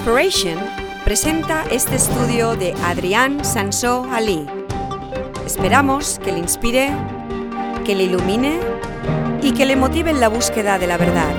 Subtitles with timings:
[0.00, 0.58] Inspiration
[1.04, 4.46] presenta este estudio de Adrián Sansó Ali.
[5.44, 6.88] Esperamos que le inspire,
[7.84, 8.60] que le ilumine
[9.42, 11.34] y que le motive en la búsqueda de la verdad.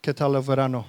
[0.00, 0.86] ¿Qué tal el verano?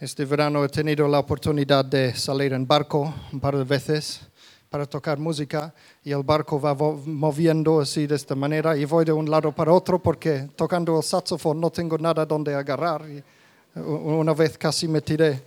[0.00, 4.22] Este verano he tenido la oportunidad de salir en barco un par de veces
[4.68, 9.12] para tocar música y el barco va moviendo así de esta manera y voy de
[9.12, 13.08] un lado para otro porque tocando el saxofón no tengo nada donde agarrar.
[13.08, 13.22] Y
[13.80, 15.42] una vez casi me tiré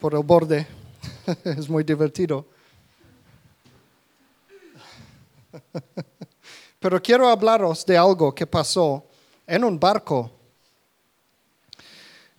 [0.00, 0.66] por el borde.
[1.44, 2.46] es muy divertido.
[6.80, 9.06] Pero quiero hablaros de algo que pasó
[9.46, 10.30] en un barco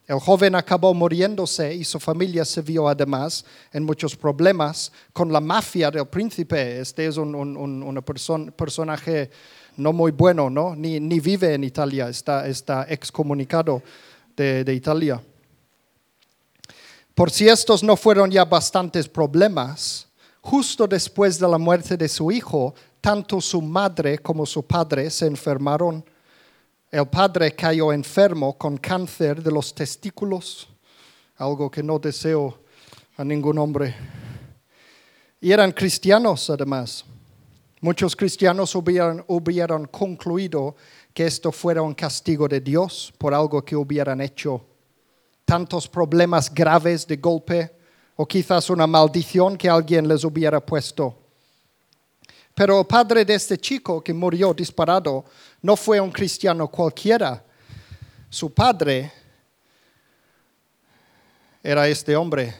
[0.08, 5.42] El joven acabó muriéndose y su familia se vio además en muchos problemas con la
[5.42, 6.80] mafia del príncipe.
[6.80, 9.32] Este es un, personaje
[9.78, 10.76] no muy bueno, ¿no?
[10.76, 13.82] Ni, ni vive en Italia, está, está excomunicado
[14.36, 15.22] de, de Italia.
[17.14, 20.08] Por si estos no fueron ya bastantes problemas,
[20.42, 25.28] justo después de la muerte de su hijo, tanto su madre como su padre se
[25.28, 26.04] enfermaron.
[26.92, 30.68] El padre cayó enfermo con cáncer de los testículos,
[31.38, 32.60] algo que no deseo
[33.18, 33.96] a ningún hombre.
[35.40, 37.06] Y eran cristianos además.
[37.82, 40.76] Muchos cristianos hubieran, concluido
[41.14, 44.66] que esto fuera un castigo de Dios por algo que hubieran hecho.
[45.44, 47.76] Tantos problemas graves de golpe
[48.16, 51.18] o quizás una maldición que alguien les hubiera puesto.
[52.56, 55.26] Pero el padre de este chico que murió disparado
[55.62, 57.44] no fue un cristiano cualquiera.
[58.30, 59.12] Su padre
[61.62, 62.56] era este hombre,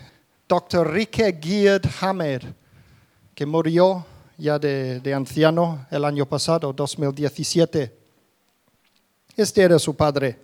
[0.48, 0.92] Dr.
[0.92, 2.54] Rike Gierd Hammer,
[3.34, 4.06] que murió
[4.38, 7.96] ya de, anciano el año pasado, 2017.
[9.36, 10.40] Este era su padre.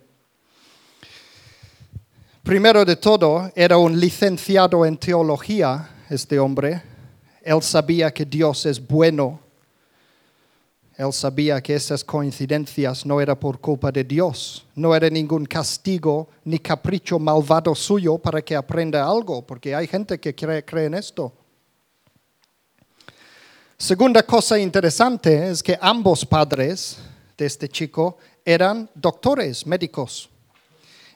[2.42, 6.82] Primero de todo, era un licenciado en teología, este hombre.
[7.42, 9.40] Él sabía que Dios es bueno.
[10.96, 16.28] Él sabía que esas coincidencias no eran por culpa de Dios, no era ningún castigo
[16.44, 20.94] ni capricho malvado suyo para que aprenda algo, porque hay gente que cree, cree en
[20.94, 21.32] esto.
[23.82, 26.98] Segunda cosa interesante es que ambos padres
[27.36, 30.30] de este chico eran doctores, médicos.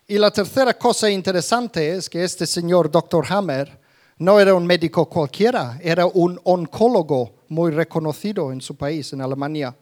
[0.08, 3.24] Y la tercera cosa interesante es que este señor, Dr.
[3.28, 3.78] Hammer,
[4.18, 9.72] no era un médico cualquiera, era un oncólogo muy reconocido en su país, en Alemania.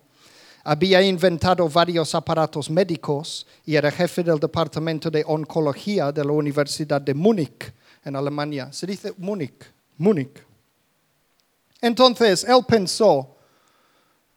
[0.62, 7.00] Había inventado varios aparatos médicos y era jefe del departamento de oncología de la Universidad
[7.00, 7.72] de Múnich,
[8.04, 8.70] en Alemania.
[8.74, 10.53] Se dice Múnich, Múnich.
[11.84, 13.36] Entonces él pensó,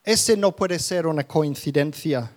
[0.03, 2.29] ese no puede ser una coincidencia.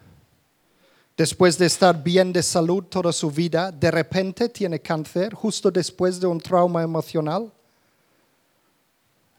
[1.17, 6.21] Después de estar bien de salud toda su vida, de repente tiene cáncer justo después
[6.21, 7.51] de un trauma emocional.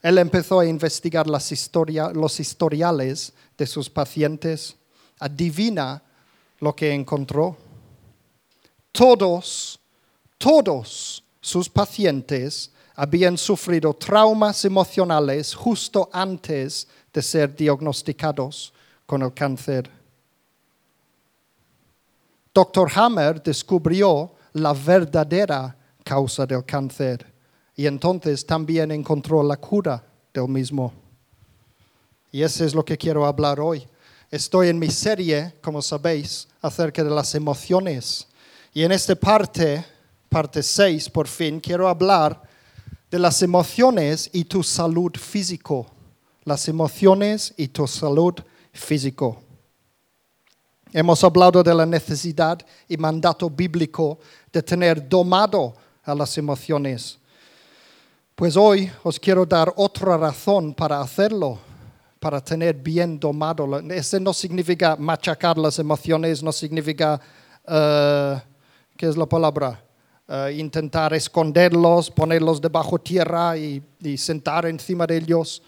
[0.01, 4.75] Él empezó a investigar las historia, los historiales de sus pacientes.
[5.19, 6.03] Adivina
[6.59, 7.56] lo que encontró.
[8.91, 9.79] Todos,
[10.38, 18.73] todos sus pacientes habían sufrido traumas emocionales justo antes de ser diagnosticados
[19.05, 19.89] con el cáncer.
[22.53, 22.91] Dr.
[22.95, 27.25] Hammer descubrió la verdadera causa del cáncer
[27.75, 30.03] y entonces también encontró la cura
[30.33, 30.93] del mismo.
[32.31, 33.88] Y eso es lo que quiero hablar hoy.
[34.29, 38.27] Estoy en mi serie, como sabéis, acerca de las emociones.
[38.73, 39.85] Y en esta parte,
[40.29, 42.41] parte 6, por fin, quiero hablar
[43.12, 45.86] de las emociones y tu salud físico.
[46.46, 48.36] Las emociones y tu salud
[48.72, 49.44] físico.
[50.94, 54.18] Hemos hablado de la necesidad y mandato bíblico
[54.52, 57.19] de tener domado a las emociones.
[58.34, 61.60] Pues hoy os quiero dar otra razón para hacerlo,
[62.19, 63.80] para tener bien domado.
[63.92, 67.19] Ese no significa machacar las emociones, no significa,
[67.68, 68.42] eh,
[68.98, 69.84] ¿qué es la palabra?
[70.33, 75.62] Eh, intentar esconderlos, ponerlos debajo tierra y, y sentar encima de ellos.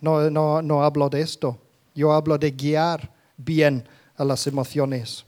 [0.00, 1.56] No, no, no hablo de esto.
[1.94, 5.24] Yo hablo de guiar bien a las emociones.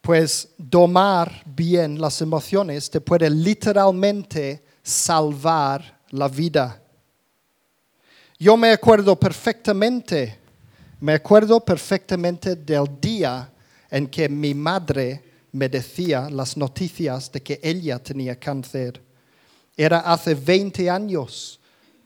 [0.00, 6.82] Pues domar bien las emociones te puede literalmente salvar la vida.
[8.40, 10.36] Yo me acuerdo perfectamente,
[10.98, 13.48] me acuerdo perfectamente del día
[13.88, 19.02] en que mi madre me decía las noticias de que ella tenía cáncer.
[19.76, 21.60] Era hace 20 años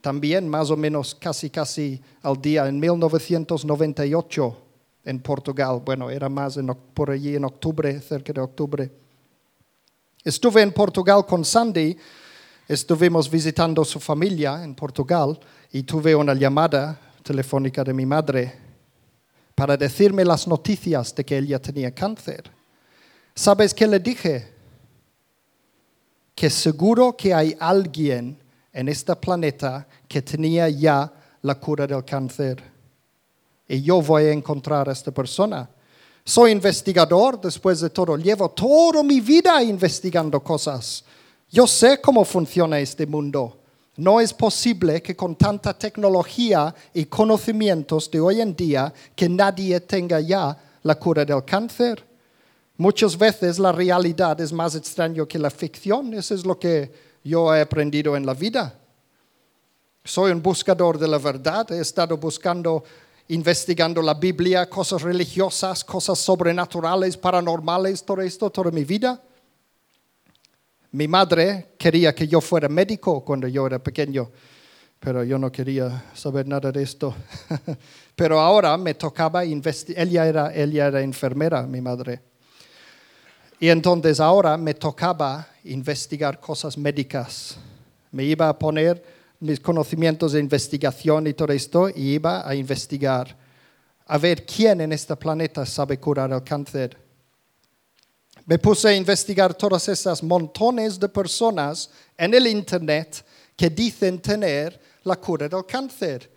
[0.05, 4.57] también más o menos casi casi al día, en 1998
[5.03, 5.81] en Portugal.
[5.83, 6.59] Bueno, era más
[6.93, 8.91] por allí en octubre, cerca de octubre.
[10.23, 11.97] Estuve en Portugal con Sandy,
[12.67, 15.39] estuvimos visitando su familia en Portugal
[15.71, 18.53] y tuve una llamada telefónica de mi madre
[19.55, 22.54] para decirme las noticias de que ella tenía cáncer.
[23.35, 24.47] ¿Sabes qué le dije?
[26.33, 28.39] Que seguro que hay alguien
[28.71, 31.11] en este planeta que tenía ya
[31.41, 32.63] la cura del cáncer.
[33.67, 35.69] Y yo voy a encontrar a esta persona.
[36.23, 38.15] Soy investigador después de todo.
[38.17, 41.03] Llevo toda mi vida investigando cosas.
[41.49, 43.59] Yo sé cómo funciona este mundo.
[43.97, 49.79] No es posible que con tanta tecnología y conocimientos de hoy en día que nadie
[49.81, 52.14] tenga ya la cura del cáncer.
[52.77, 56.13] Muchas veces la realidad es más extraña que la ficción.
[56.13, 56.91] Eso es lo que
[57.23, 58.77] yo he aprendido en la vida.
[60.03, 62.83] Soy un buscador de la verdad, he estado buscando,
[63.29, 69.19] investigando la Biblia, cosas religiosas, cosas sobrenaturales, paranormales, todo esto, toda mi vida.
[70.91, 74.29] Mi madre quería que yo fuera médico cuando yo era pequeño,
[74.99, 77.15] pero yo no quería saber nada de esto.
[78.15, 82.34] pero ahora me tocaba investigar, ella era, ella era enfermera, mi madre.
[83.65, 87.57] Y entonces ahora me tocaba investigar cosas médicas.
[88.11, 89.03] Me iba a poner
[89.39, 93.35] mis conocimientos de investigación y todo esto y iba a investigar
[94.05, 96.95] a ver quién en este planeta sabe curar el cáncer.
[98.45, 103.25] Me puse a investigar todas esas montones de personas en el Internet
[103.57, 106.31] que dicen tener la cura del cáncer.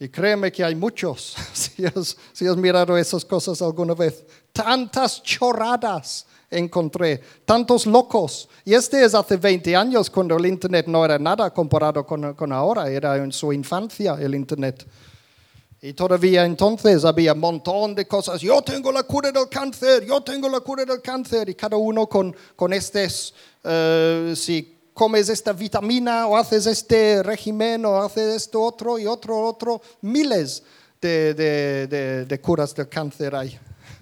[0.00, 5.22] Y créeme que hay muchos, si has, si has mirado esas cosas alguna vez, tantas
[5.22, 8.48] chorradas encontré, tantos locos.
[8.64, 12.52] Y este es hace 20 años cuando el Internet no era nada comparado con, con
[12.52, 14.86] ahora, era en su infancia el Internet.
[15.80, 18.40] Y todavía entonces había un montón de cosas.
[18.40, 21.48] Yo tengo la cura del cáncer, yo tengo la cura del cáncer.
[21.48, 27.84] Y cada uno con, con estos, uh, si comes esta vitamina o haces este régimen
[27.86, 30.64] o haces esto otro y otro, otro, miles
[31.00, 33.56] de, de, de, de curas del cáncer hay.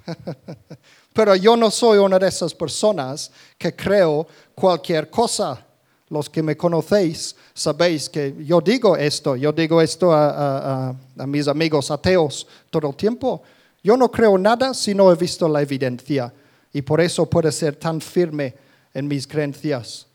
[1.12, 5.62] Pero yo no soy una de esas personas que creo cualquier cosa.
[6.08, 10.94] Los que me conocéis sabéis que yo digo esto, yo digo esto a,
[11.26, 13.42] mis amigos ateos todo el tiempo.
[13.82, 16.32] Yo no creo nada si no he visto la evidencia
[16.72, 18.54] y por eso puedo ser tan firme
[18.94, 20.06] en mis creencias.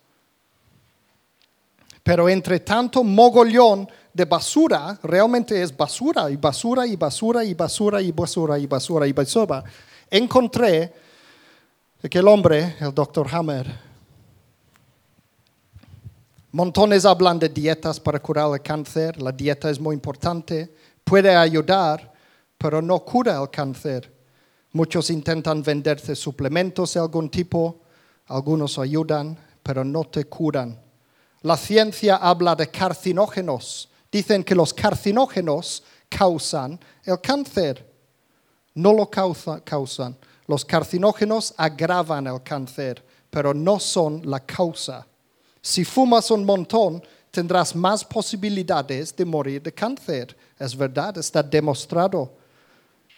[2.04, 8.02] Pero entre tanto mogollón de basura, realmente es basura y basura y basura y basura
[8.02, 9.64] y basura y basura y basura
[10.12, 10.94] encontré
[12.10, 13.74] que el hombre, el doctor Hammer,
[16.52, 22.12] montones hablan de dietas para curar el cáncer, la dieta es muy importante, puede ayudar,
[22.58, 24.12] pero no cura el cáncer.
[24.74, 27.82] Muchos intentan venderse suplementos de algún tipo,
[28.28, 30.80] algunos ayudan, pero no te curan.
[31.42, 33.90] La ciencia habla de carcinógenos.
[34.12, 37.92] Dicen que los carcinógenos causan el cáncer
[38.74, 40.18] no lo causan.
[40.48, 45.06] Los carcinógenos agravan el cáncer, pero no son la causa.
[45.62, 50.36] Si fumas un montón, tendrás más posibilidades de morir de cáncer.
[50.58, 52.34] Es verdad, está demostrado.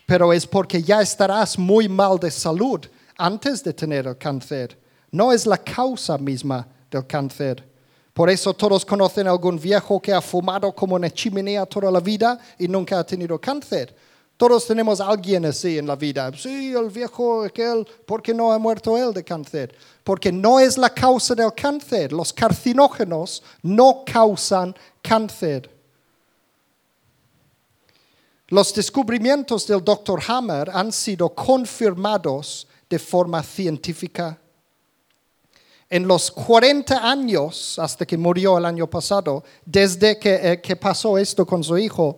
[0.05, 2.81] Pero es porque ya estarás muy mal de salud
[3.17, 4.77] antes de tener el cáncer.
[5.11, 7.72] No es la causa misma del cáncer.
[8.13, 11.99] Por eso todos conocen a algún viejo que ha fumado como una chimenea toda la
[11.99, 13.95] vida y nunca ha tenido cáncer.
[14.37, 16.31] Todos tenemos a alguien así en la vida.
[16.35, 19.75] Sí, el viejo aquel, ¿por qué no ha muerto él de cáncer?
[20.03, 22.11] Porque no es la causa del cáncer.
[22.11, 25.69] Los carcinógenos no causan cáncer.
[28.49, 30.21] Los descubrimientos del Dr.
[30.27, 34.37] Hammer han sido confirmados de forma científica.
[35.93, 41.45] En los 40 años, hasta que murió el año pasado, desde que, eh, pasó esto
[41.45, 42.17] con su hijo,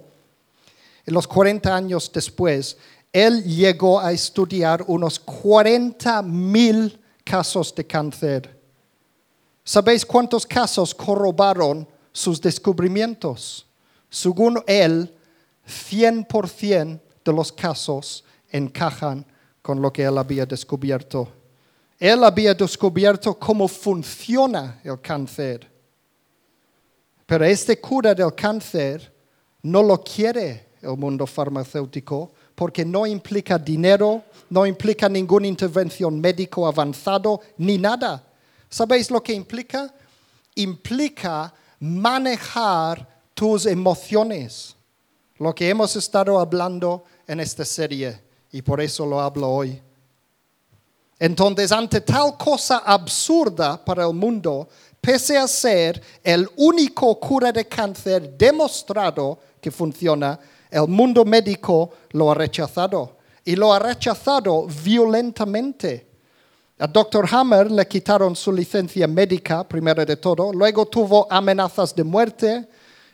[1.05, 2.77] en los 40 años después,
[3.12, 8.58] él llegó a estudiar unos 40 mil casos de cáncer.
[9.65, 13.65] ¿Sabéis cuántos casos corrobaron sus descubrimientos?
[14.10, 15.13] Según él,
[15.67, 19.25] 100% de los casos encajan
[19.62, 21.27] con lo que él había descubierto.
[21.99, 25.71] Él había descubierto cómo funciona el cáncer.
[27.25, 29.13] Pero este cura del cáncer
[29.63, 36.67] no lo quiere el mundo farmacéutico porque no implica dinero, no implica ninguna intervención médico
[36.67, 38.23] avanzado ni nada.
[38.69, 39.93] ¿Sabéis lo que implica?
[40.55, 44.75] Implica manejar tus emociones,
[45.37, 48.21] lo que hemos estado hablando en esta serie
[48.51, 49.81] y por eso lo hablo hoy.
[51.19, 54.67] Entonces, ante tal cosa absurda para el mundo,
[55.00, 62.31] pese a ser el único cura de cáncer demostrado que funciona, el mundo médico lo
[62.31, 66.07] ha rechazado y lo ha rechazado violentamente.
[66.77, 67.25] A Dr.
[67.31, 72.67] Hammer le quitaron su licencia médica, primero de todo, luego tuvo amenazas de muerte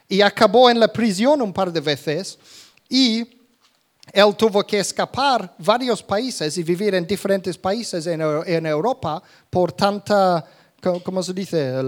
[0.09, 2.39] y acabó en la prisión un par de veces
[2.89, 3.40] y
[4.11, 10.45] él tuvo que escapar varios países y vivir en diferentes países en, Europa por tanta,
[11.03, 11.81] ¿cómo se dice?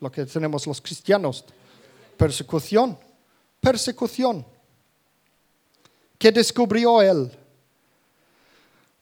[0.00, 1.44] lo que tenemos los cristianos,
[2.16, 2.98] persecución,
[3.60, 4.44] persecución.
[6.18, 7.30] ¿Qué descubrió él?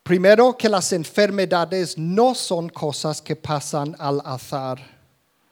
[0.03, 4.81] Primero, que las enfermedades no son cosas que pasan al azar,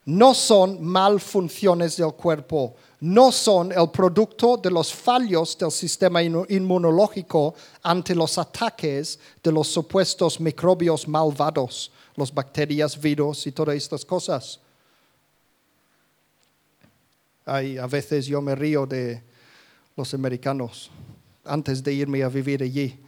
[0.04, 7.54] no son malfunciones del cuerpo, no son el producto de los fallos del sistema inmunológico
[7.83, 14.61] ante los ataques de los supuestos microbios malvados, las bacterias, virus y todas estas cosas.
[17.47, 19.23] a veces yo me río de
[19.97, 20.90] los americanos
[21.45, 22.99] antes de irme a vivir allí.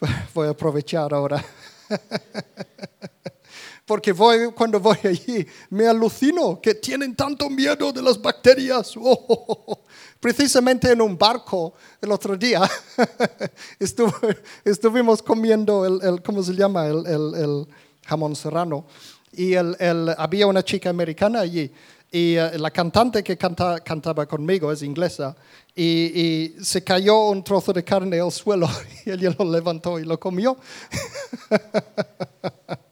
[0.34, 1.44] Voy a aprovechar ahora.
[3.88, 8.92] Porque voy, cuando voy allí me alucino que tienen tanto miedo de las bacterias.
[10.20, 12.68] Precisamente en un barco el otro día
[14.64, 16.86] estuvimos comiendo el, ¿cómo se llama?
[16.86, 17.66] El,
[18.04, 18.84] jamón serrano.
[19.32, 21.72] Y había una chica americana allí
[22.10, 25.34] y eh, la cantante que cantaba conmigo es inglesa
[25.74, 28.68] y, se cayó un trozo de carne al suelo
[29.06, 30.58] y ella lo levantó y lo comió.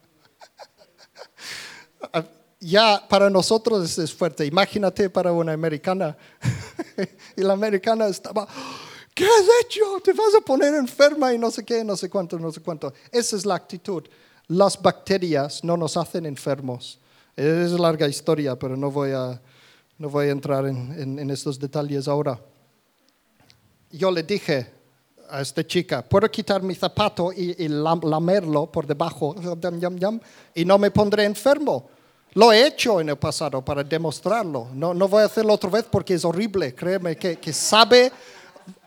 [2.60, 4.46] ya para nosotros es fuerte.
[4.46, 6.16] Imagínate para una americana.
[7.36, 8.46] y la americana estaba,
[9.14, 10.00] ¿qué has hecho?
[10.02, 12.92] Te vas a poner enferma y no sé qué, no sé cuánto, no sé cuánto.
[13.10, 14.04] Esa es la actitud.
[14.48, 17.00] Las bacterias no nos hacen enfermos
[17.36, 19.40] es larga historia, pero no voy a,
[19.98, 22.40] no voy a entrar en, estos detalles ahora.
[23.90, 24.72] Yo le dije
[25.30, 29.34] a esta chica, ¿puedo quitar mi zapato y, lamerlo por debajo?
[30.54, 31.88] Y no me pondré enfermo.
[32.34, 34.68] Lo he hecho en el pasado para demostrarlo.
[34.74, 36.74] No, no voy a hacerlo otra vez porque es horrible.
[36.74, 38.12] Créeme que, que sabe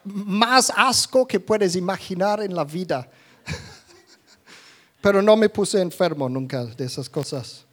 [0.03, 3.09] más asco que puedes imaginar en la vida.
[5.01, 7.65] Pero no me puse enfermo nunca de esas cosas.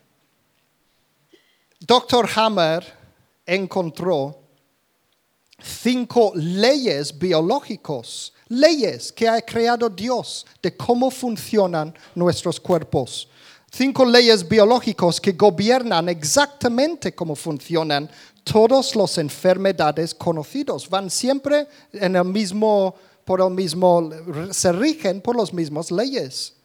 [1.81, 2.29] Dr.
[2.35, 2.85] Hammer
[3.45, 4.41] encontró
[5.63, 13.29] cinco leyes biológicas, leyes que ha creado Dios de cómo funcionan nuestros cuerpos.
[13.71, 18.09] Cinco leyes biológicas que gobiernan exactamente cómo funcionan
[18.45, 20.89] todas las enfermedades conocidas.
[20.89, 24.11] Van siempre en el mismo, por el mismo,
[24.51, 26.57] se rigen por las mismas leyes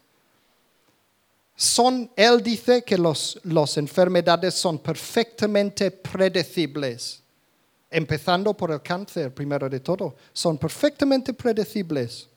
[1.61, 7.20] son, él dice que las enfermedades son perfectamente predecibles,
[7.91, 12.29] empezando por el cáncer, primero de todo, son perfectamente predecibles.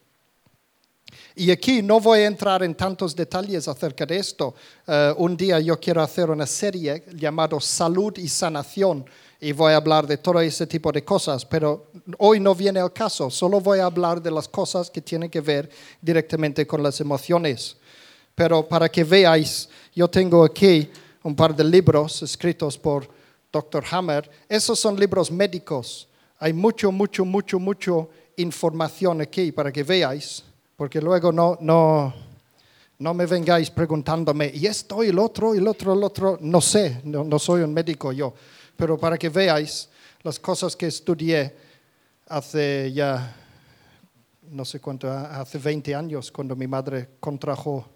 [1.37, 4.55] Y aquí no voy a entrar en tantos detalles acerca de esto.
[4.87, 9.05] Eh, un día yo quiero hacer una serie llamada Salud y Sanación
[9.41, 12.93] y voy a hablar de todo ese tipo de cosas, pero hoy no viene el
[12.93, 15.69] caso, solo voy a hablar de las cosas que tienen que ver
[16.01, 17.77] directamente con las emociones.
[18.35, 20.91] Pero para que veáis, yo tengo aquí
[21.23, 23.09] un par de libros escritos por
[23.55, 23.85] Dr.
[23.93, 24.29] Hammer.
[24.49, 26.09] Esos son libros médicos.
[26.41, 30.43] Hay mucho, mucho, mucho, mucho información aquí para que veáis,
[30.77, 32.13] porque luego no, no,
[32.99, 36.37] no me vengáis preguntándome, ¿y esto y el otro y el otro, el otro?
[36.41, 38.35] No sé, no, no soy un médico yo,
[38.77, 39.89] pero para que veáis
[40.25, 41.55] las cosas que estudié
[42.27, 43.37] hace ya
[44.51, 47.89] no sé cuánto, hace 20 años, cuando mi madre contrajo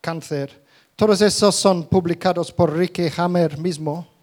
[0.00, 0.64] cáncer.
[0.96, 4.13] Todos esos son publicados por Ricky Hammer mismo.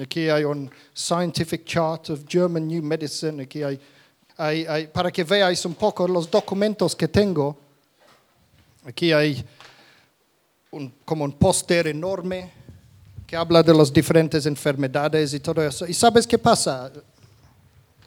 [0.00, 3.42] Aquí hay un Scientific Chart of German New Medicine.
[3.42, 3.78] Aquí hay,
[4.38, 7.58] hay, hay para que veáis un poco los documentos que tengo.
[8.86, 9.44] Aquí hay
[10.70, 12.50] un, como un póster enorme
[13.26, 15.86] que habla de las diferentes enfermedades y todo eso.
[15.86, 16.90] ¿Y sabes qué pasa?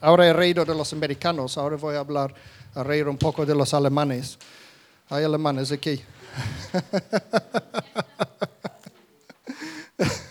[0.01, 2.33] Ahora he reído de los americanos, ahora voy a hablar,
[2.73, 4.37] a reír un poco de los alemanes.
[5.09, 6.01] Hay alemanes aquí.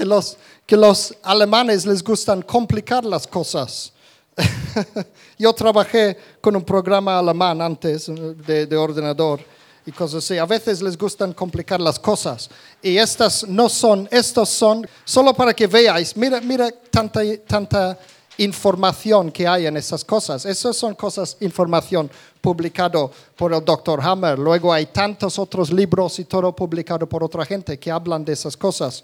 [0.02, 3.94] que, los, que los alemanes les gustan complicar las cosas.
[5.38, 9.42] Yo trabajé con un programa alemán antes de, de, ordenador
[9.86, 10.40] y cosas así.
[10.40, 12.50] A veces les gustan complicar las cosas.
[12.82, 18.00] Y estas no son, estos son, solo para que veáis, mira, mira tanta, tanta
[18.38, 20.48] información que hay en esas cosas.
[20.48, 22.10] Esas son cosas, información
[22.42, 24.40] publicado por el doctor Hammer.
[24.40, 28.58] Luego hay tantos otros libros y todo publicado por otra gente que hablan de esas
[28.58, 29.04] cosas.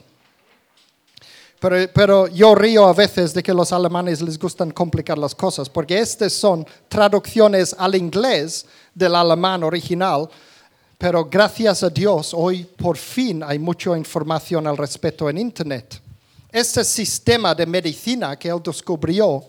[1.59, 5.97] Pero, yo río a veces de que los alemanes les gustan complicar las cosas, porque
[5.97, 10.29] estas son traducciones al inglés del alemán original,
[10.99, 15.99] pero gracias a Dios hoy por fin hay mucha información al respecto en Internet.
[16.51, 19.43] Este sistema de medicina que él descubrió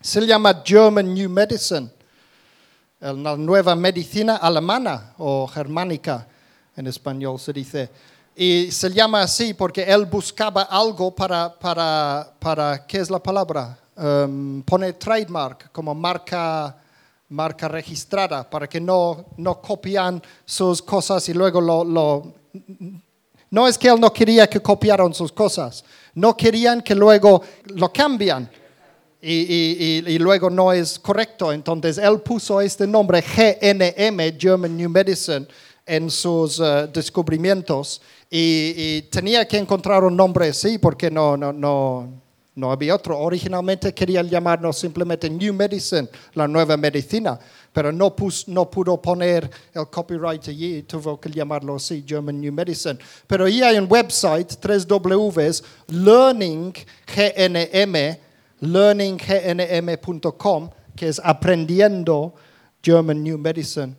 [0.00, 1.88] se llama German New Medicine,
[3.00, 6.26] la nueva medicina alemana o germánica
[6.76, 7.90] en español se dice.
[8.38, 13.78] Y se llama así porque él buscaba algo para, para, para ¿qué es la palabra?
[13.96, 16.76] Um, pone trademark como marca,
[17.30, 22.34] marca registrada para que no, no copian sus cosas y luego lo, lo...
[23.50, 25.82] No es que él no quería que copiaran sus cosas,
[26.12, 27.40] no querían que luego
[27.74, 28.50] lo cambian.
[29.18, 31.52] Y, y, y, luego no es correcto.
[31.52, 35.48] Entonces él puso este nombre GNM, German New Medicine,
[35.86, 42.08] en sus uh, descubrimientos y, tenía que encontrar un nombre así porque no, no, no,
[42.56, 43.18] no había otro.
[43.18, 47.38] Originalmente querían llamarnos simplemente New Medicine, la nueva medicina,
[47.72, 48.16] pero no,
[48.48, 52.98] no pudo poner el copyright allí, tuvo que llamarlo así, German New Medicine.
[53.28, 56.74] Pero ahí hay un website, 3 Ws, Learning,
[57.06, 58.18] GNM,
[58.60, 62.34] learninggnm.com, que es aprendiendo
[62.82, 63.94] German New Medicine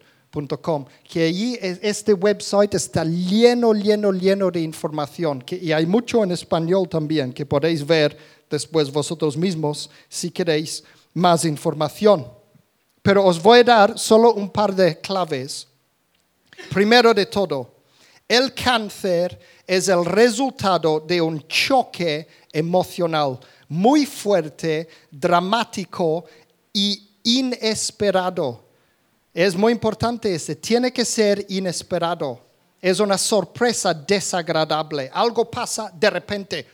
[1.10, 6.32] que allí este website está lleno, lleno, lleno de información que, y hay mucho en
[6.32, 8.17] español también que podéis ver
[8.50, 12.28] después vosotros mismos si queréis más información.
[13.02, 15.67] Pero os voy a dar solo un par de claves.
[16.69, 17.76] Primero de todo,
[18.28, 26.26] el cáncer es el resultado de un choque emocional muy fuerte, dramático
[26.73, 28.67] y inesperado
[29.45, 32.41] es muy importante ese, tiene que ser inesperado.
[32.82, 35.12] Es una sorpresa desagradable.
[35.13, 36.67] Algo pasa de repente,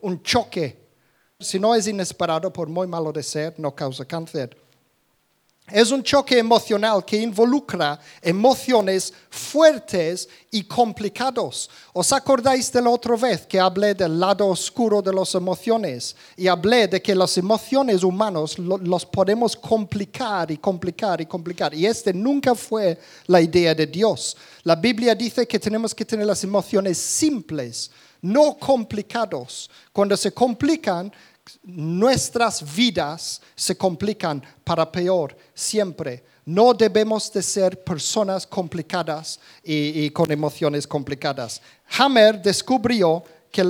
[0.00, 0.88] un choque.
[1.38, 4.56] Si no es inesperado, por muy malo de ser, no causa cáncer.
[5.70, 11.70] Es un choque emocional que involucra emociones fuertes y complicados.
[11.92, 16.16] ¿Os acordáis de la otra vez que hablé del lado oscuro de las emociones?
[16.36, 21.72] Y hablé de que las emociones humanas los podemos complicar y complicar y complicar.
[21.72, 24.36] Y este nunca fue la idea de Dios.
[24.64, 29.70] La Biblia dice que tenemos que tener las emociones simples, no complicados.
[29.92, 31.12] Cuando se complican,
[31.62, 36.24] nuestras vidas se complican para peor siempre.
[36.44, 41.62] No debemos de ser personas complicadas y, con emociones complicadas.
[41.98, 43.62] Hammer descubrió que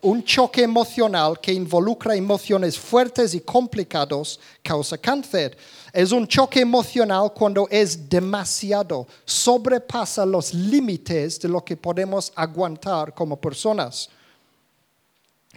[0.00, 5.56] un choque emocional que involucra emociones fuertes y complicados causa cáncer.
[5.92, 13.14] Es un choque emocional cuando es demasiado, sobrepasa los límites de lo que podemos aguantar
[13.14, 14.08] como personas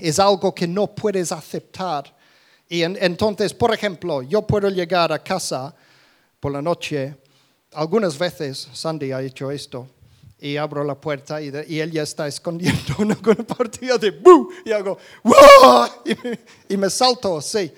[0.01, 2.15] es algo que no puedes aceptar.
[2.67, 5.73] Y entonces, por ejemplo, yo puedo llegar a casa
[6.39, 7.15] por la noche,
[7.73, 9.87] algunas veces Sandy ha hecho esto,
[10.39, 14.49] y abro la puerta y, él ya está escondiendo una, partida de ¡bu!
[14.65, 15.87] y hago ¡wow!
[16.67, 17.71] Y, me salto así.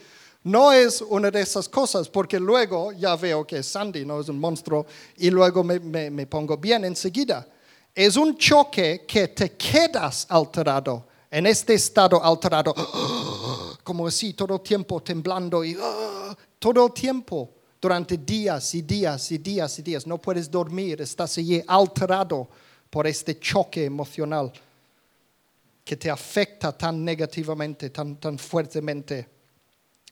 [0.43, 4.39] No es una de esas cosas, porque luego ya veo que Sandy no es un
[4.39, 4.86] monstruo
[5.17, 7.47] y luego me pongo bien enseguida.
[7.95, 12.75] Es un choque que te quedas alterado en este estado alterado,
[13.83, 15.75] como así, todo el tiempo temblando y
[16.59, 17.49] todo el tiempo,
[17.81, 22.47] durante días y días y días y días, no puedes dormir, estás allí alterado
[22.87, 24.53] por este choque emocional
[25.83, 29.27] que te afecta tan negativamente, tan, tan fuertemente.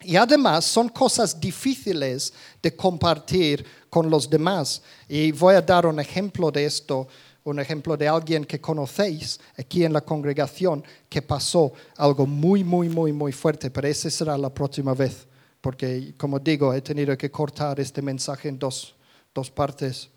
[0.01, 4.81] Y además son cosas difíciles de compartir con los demás.
[5.07, 7.07] Y voy a dar un ejemplo de esto,
[7.43, 12.87] un ejemplo de alguien que conocéis aquí en la congregación que pasó algo muy, muy,
[12.87, 15.27] muy, muy fuerte, pero esa será la próxima vez,
[15.59, 18.95] porque como digo, he tenido que cortar este mensaje en dos,
[19.33, 20.09] dos partes.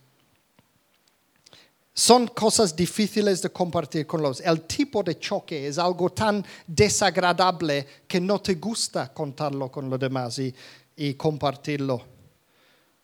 [1.96, 4.40] Son cosas difíciles de compartir con los.
[4.40, 10.00] El tipo de choque es algo tan desagradable que no te gusta contarlo con los
[10.00, 10.52] demás y,
[10.96, 12.02] y compartirlo.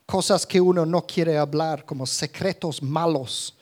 [0.05, 3.55] Cosas que uno no quiere hablar, como secretos malos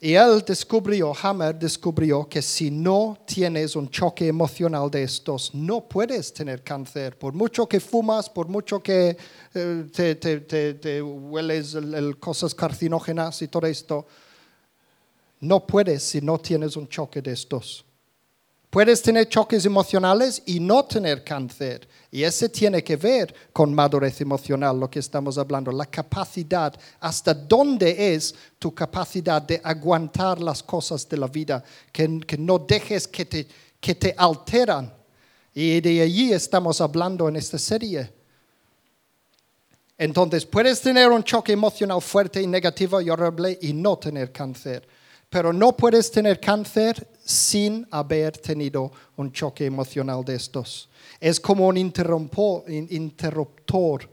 [0.00, 5.88] y él descubrió, Hammer descubrió que si no tienes un choque emocional de estos, no
[5.88, 7.16] puedes tener cáncer.
[7.16, 9.16] Por mucho que fumas, por mucho que
[9.54, 11.76] eh, te, hueles
[12.20, 14.06] cosas carcinógenas y todo esto,
[15.40, 17.84] no puedes si no tienes un choque de estos.
[18.74, 21.86] Puedes tener choques emocionales y no tener cáncer.
[22.10, 27.32] Y ese tiene que ver con madurez emocional, lo que estamos hablando, la capacidad, hasta
[27.32, 33.24] dónde es tu capacidad de aguantar las cosas de la vida, que, no dejes que
[33.24, 33.46] te,
[33.78, 34.92] que te alteran.
[35.54, 38.12] Y de allí estamos hablando en esta serie.
[39.96, 44.84] Entonces, puedes tener un choque emocional fuerte y negativo y horrible y no tener cáncer
[45.34, 50.88] pero no puedes tener cáncer sin haber tenido un choque emocional de estos.
[51.20, 54.08] Es como un interruptor.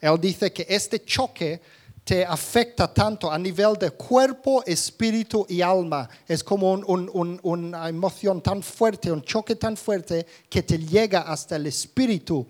[0.00, 1.60] Él dice que este choque
[2.04, 6.08] te afecta tanto a nivel de cuerpo, espíritu y alma.
[6.26, 11.66] Es como una emoción tan fuerte, un choque tan fuerte que te llega hasta el
[11.66, 12.46] espíritu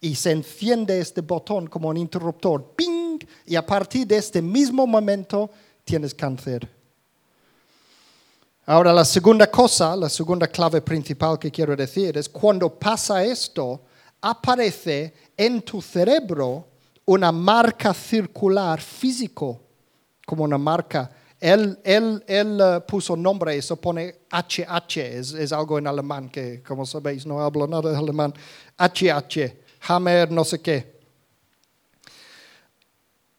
[0.00, 2.72] y se enciende este botón como un interruptor.
[2.74, 3.18] ¡Ping!
[3.46, 5.50] Y a partir de este mismo momento
[5.84, 6.81] tienes cáncer.
[8.64, 13.82] Ahora, la segunda cosa, la segunda clave principal que quiero decir es cuando pasa esto,
[14.20, 16.68] aparece en tu cerebro
[17.04, 19.60] una marca circular físico,
[20.24, 21.10] como una marca.
[21.40, 26.62] Él, él, él uh, puso nombre, eso pone HH, es, es, algo en alemán que,
[26.62, 28.32] como sabéis, no hablo nada de alemán.
[28.78, 29.56] HH,
[29.88, 31.00] Hammer, no sé qué.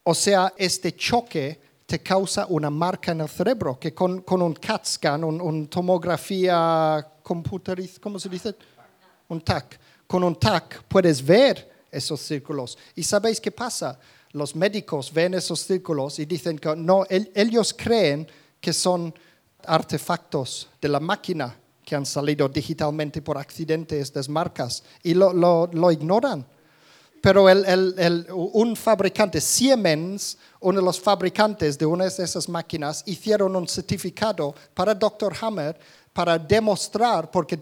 [0.02, 1.63] O sea, este choque
[1.94, 7.06] te causa una marca en el cerebro, que con, con un CAT scan, una tomografía
[7.22, 8.52] computerizada, ¿cómo se dice?
[9.28, 9.78] Un TAC.
[10.04, 12.76] Con un TAC puedes ver esos círculos.
[12.96, 13.96] ¿Y sabéis qué pasa?
[14.32, 18.26] Los médicos ven esos círculos y dicen que no, ellos creen
[18.60, 19.14] que son
[19.64, 25.70] artefactos de la máquina que han salido digitalmente por accidente estas marcas y lo, lo,
[25.72, 26.44] lo ignoran
[27.24, 27.46] pero
[28.34, 34.54] un fabricante, Siemens, uno de los fabricantes de una de esas máquinas, hicieron un certificado
[34.74, 35.34] para Dr.
[35.40, 35.74] Hammer
[36.12, 37.58] para demostrar, porque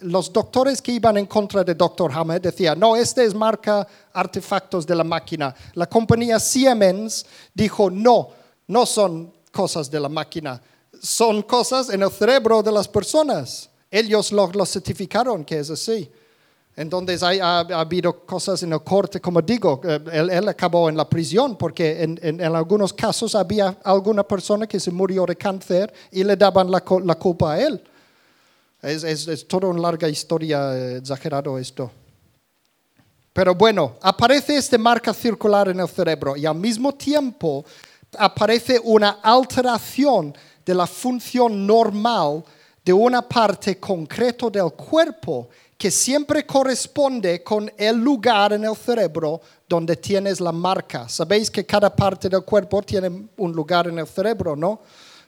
[0.00, 2.10] los doctores que iban en contra de Dr.
[2.10, 5.54] Hammer decían, no, este es marca artefactos de la máquina.
[5.74, 8.30] La compañía Siemens dijo, no,
[8.66, 10.58] no son cosas de la máquina,
[11.02, 13.68] son cosas en el cerebro de las personas.
[13.90, 16.10] Ellos lo certificaron que es así.
[16.74, 21.56] Entonces ha, habido cosas en el corte, como digo, eh, él, acabó en la prisión
[21.56, 26.70] porque en, algunos casos había alguna persona que se murió de cáncer y le daban
[26.70, 27.82] la, culpa a él.
[28.80, 31.90] Es, es, toda una larga historia, eh, exagerado esto.
[33.34, 37.64] Pero bueno, aparece esta marca circular en el cerebro y al mismo tiempo
[38.18, 42.44] aparece una alteración de la función normal
[42.84, 45.48] de una parte concreta del cuerpo
[45.82, 51.08] que siempre corresponde con el lugar en el cerebro donde tienes la marca.
[51.08, 54.80] Sabéis que cada parte del cuerpo tiene un lugar en el cerebro, ¿no?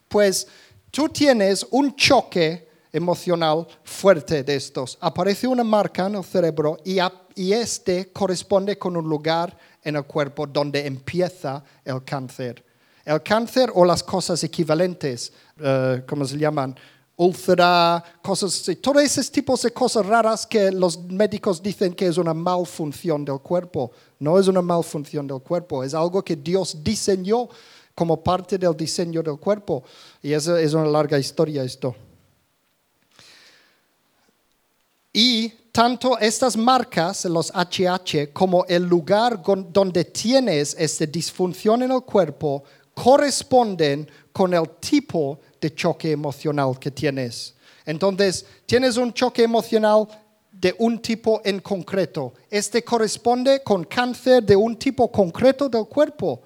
[0.06, 0.46] Pues
[0.92, 4.96] tú tienes un choque emocional fuerte de estos.
[5.00, 6.98] Aparece una marca en el cerebro y,
[7.34, 12.64] y este corresponde con un lugar en el cuerpo donde empieza el cáncer.
[13.04, 16.76] El cáncer o las cosas equivalentes, uh, ¿cómo se llaman?
[17.16, 18.76] Úlcera, cosas así.
[18.76, 23.38] Todos esos tipos de cosas raras que los médicos dicen que es una malfunción del
[23.40, 23.92] cuerpo.
[24.18, 27.48] No es una malfunción del cuerpo, es algo que Dios diseñó
[27.94, 29.84] como parte del diseño del cuerpo.
[30.22, 31.94] Y esa es una larga historia esto.
[35.12, 42.02] Y tanto estas marcas, los HH, como el lugar donde tienes esta disfunción en el
[42.02, 47.54] cuerpo, corresponden con el tipo de choque emocional que tienes.
[47.86, 50.06] Entonces, tienes un choque emocional
[50.52, 52.34] de un tipo en concreto.
[52.50, 56.42] Este corresponde con cáncer de un tipo concreto del cuerpo.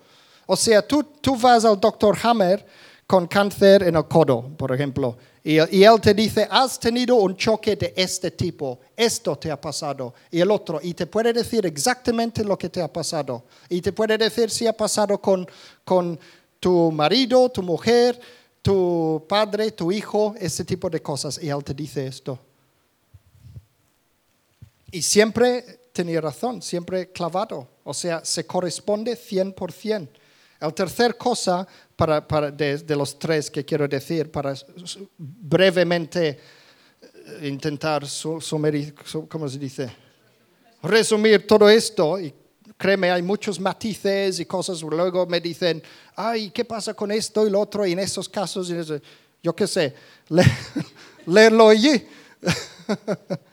[0.46, 2.64] O sea, tú, tú vas al doctor Hammer
[3.08, 7.34] con cáncer en el codo, por ejemplo, y, y él te dice, has tenido un
[7.34, 11.64] choque de este tipo, esto te ha pasado, y el otro, y te puede decir
[11.64, 15.48] exactamente lo que te ha pasado, y te puede decir si ha pasado con,
[15.86, 16.18] con
[16.60, 18.20] tu marido, tu mujer,
[18.68, 22.38] tu padre, tu hijo, ese tipo de cosas, y él te dice esto.
[24.92, 30.06] Y siempre tenía razón, siempre clavado, o sea, se corresponde 100%.
[30.60, 34.54] La tercera cosa para, de, los tres que quiero decir, para
[35.16, 36.38] brevemente
[37.00, 38.94] eh, intentar sumerir,
[39.30, 39.90] ¿cómo se dice?
[40.82, 42.34] Resumir todo esto, y
[42.78, 45.82] créeme, hay muchos matices y cosas, luego me dicen,
[46.16, 47.84] ay, ¿qué pasa con esto y lo otro?
[47.84, 48.72] Y en esos casos,
[49.42, 49.94] yo qué sé,
[50.28, 50.44] le,
[51.26, 52.06] leerlo allí.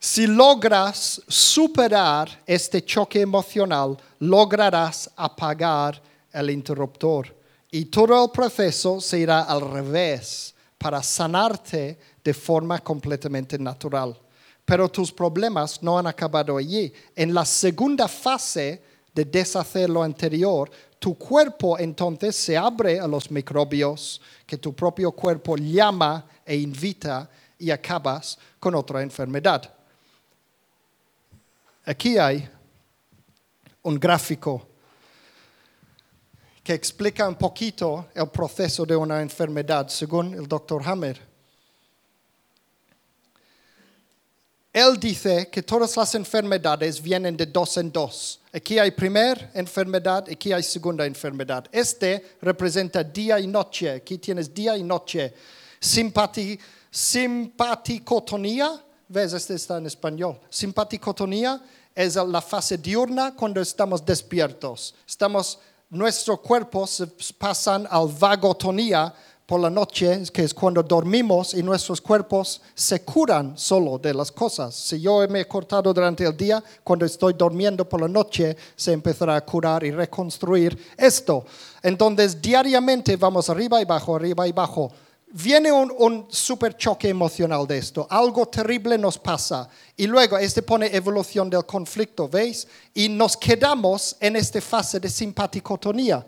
[0.00, 6.00] Si logras superar este choque emocional, lograrás apagar
[6.32, 7.36] el interruptor
[7.70, 14.16] y todo el proceso se irá al revés para sanarte de forma completamente natural.
[14.68, 16.92] Pero tus problemas no han acabado allí.
[17.16, 18.82] En la segunda fase
[19.14, 25.10] de deshacer lo anterior, tu cuerpo entonces se abre a los microbios que tu propio
[25.12, 29.74] cuerpo llama e invita y acabas con otra enfermedad.
[31.86, 32.46] Aquí hay
[33.84, 34.68] un gráfico
[36.62, 41.27] que explica un poquito el proceso de una enfermedad según el doctor Hammer.
[44.72, 48.40] Él dice que todas las enfermedades vienen de dos en dos.
[48.52, 51.66] Aquí hay primera enfermedad, aquí hay segunda enfermedad.
[51.72, 53.90] Este representa día y noche.
[53.90, 55.32] Aquí tienes día y noche.
[55.80, 56.58] Simpati,
[56.90, 60.38] simpaticotonía, ves, este está en español.
[60.50, 61.62] Simpaticotonía
[61.94, 64.94] es la fase diurna cuando estamos despiertos.
[65.06, 67.02] Estamos, nuestros cuerpos
[67.38, 69.14] pasan al vagotonía
[69.48, 74.30] por la noche, que es cuando dormimos y nuestros cuerpos se curan solo de las
[74.30, 74.74] cosas.
[74.74, 78.92] Si yo me he cortado durante el día, cuando estoy durmiendo por la noche, se
[78.92, 81.46] empezará a curar y reconstruir esto.
[81.82, 84.92] Entonces, diariamente vamos arriba y bajo, arriba y bajo
[85.30, 90.94] viene un, super choque emocional de esto, algo terrible nos pasa y luego este pone
[90.94, 92.68] evolución del conflicto, ¿veis?
[92.92, 96.26] Y nos quedamos en esta fase de simpaticotonía.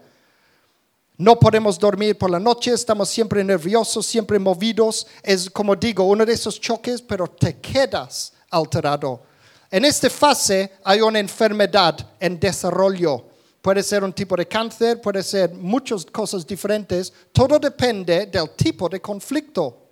[1.20, 5.06] No podemos dormir por la noche, estamos siempre nerviosos, siempre movidos.
[5.22, 9.22] Es como digo, uno de esos choques, pero te quedas alterado.
[9.70, 13.26] En esta fase hay una enfermedad en desarrollo
[13.60, 17.12] Puede ser un tipo de cáncer, puede ser muchas cosas diferentes.
[17.30, 19.88] Todo depende del tipo de conflicto.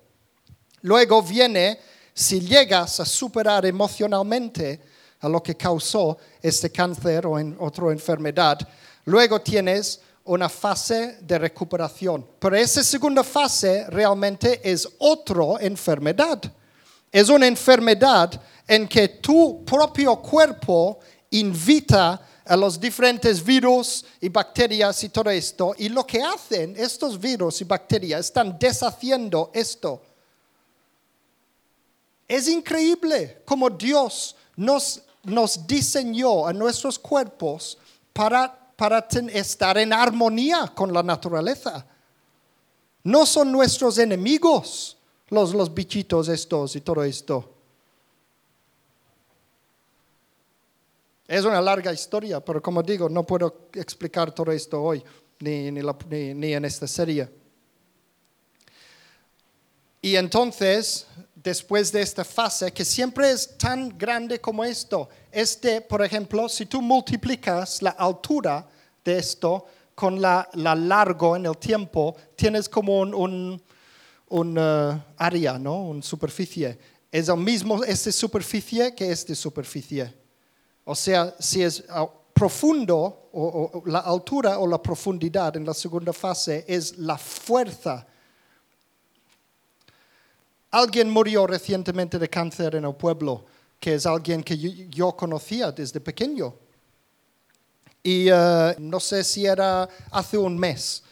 [0.81, 1.79] Luego viene
[2.11, 4.81] si llegas a superar emocionalmente
[5.19, 8.57] a lo que causó este cáncer o en otra enfermedad.
[9.05, 12.23] Luego tienes una fase de recuperación.
[12.37, 16.39] Pero esa segunda fase realmente es otra enfermedad.
[17.11, 20.99] Es una enfermedad en que tu propio cuerpo
[21.31, 25.73] invita a los diferentes virus y bacterias y todo esto.
[25.79, 29.99] Y lo que hacen estos virus y bacterias están deshaciendo esto.
[32.27, 37.79] Es increíble cómo Dios nos, nos diseñó a nuestros cuerpos
[38.13, 41.85] para, para estar en armonía con la naturaleza.
[43.03, 47.55] No son nuestros enemigos los, los bichitos estos y todo esto.
[51.27, 55.03] Es una larga historia, pero como digo, no puedo explicar todo esto hoy,
[55.41, 57.29] ni, ni, en esta serie.
[60.01, 66.03] Y entonces, después de esta fase, que siempre es tan grande como esto, este, por
[66.03, 68.67] ejemplo, si tú multiplicas la altura
[69.03, 73.61] de esto con la, largo en el tiempo, tienes como un,
[74.29, 75.89] un, uh, área, ¿no?
[75.89, 76.79] Una superficie.
[77.11, 80.13] Es el mismo esta superficie que esta superficie.
[80.85, 86.13] O sea, si es ah, profundo, o, la altura o la profundidad en la segunda
[86.13, 88.07] fase es la fuerza.
[90.71, 93.45] Alguien murió recientemente de cáncer en el pueblo,
[93.79, 96.53] que es alguien que yo, conocía desde pequeño.
[98.03, 101.03] Y eh, no sé si era hace un mes,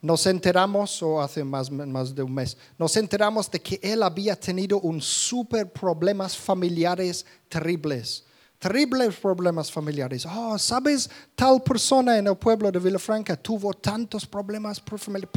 [0.00, 4.36] nos enteramos, o hace más, más, de un mes, nos enteramos de que él había
[4.36, 8.24] tenido un super problemas familiares terribles
[8.64, 10.24] terribles problemas familiares.
[10.24, 11.10] Oh, ¿sabes?
[11.34, 14.82] Tal persona en el pueblo de Villafranca tuvo tantos problemas,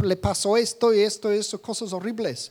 [0.01, 2.49] le pasó esto y esto y eso, cosas horribles.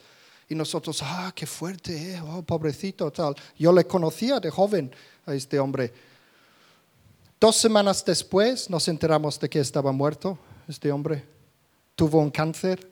[0.48, 3.34] Y nosotros, ah, qué fuerte, eh, oh, pobrecito, tal.
[3.58, 4.94] Yo le conocía de joven
[5.26, 5.92] a este hombre.
[7.40, 11.24] Dos semanas después nos enteramos de que estaba muerto este hombre.
[11.94, 12.88] Tuvo un cáncer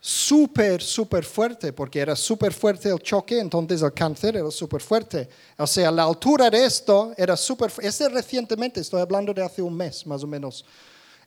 [0.00, 5.28] súper, súper fuerte, porque era súper fuerte el choque, entonces el cáncer era súper fuerte.
[5.58, 7.88] O sea, la altura de esto era súper fuerte.
[7.88, 10.64] Este recientemente, estoy hablando de hace un mes más o menos.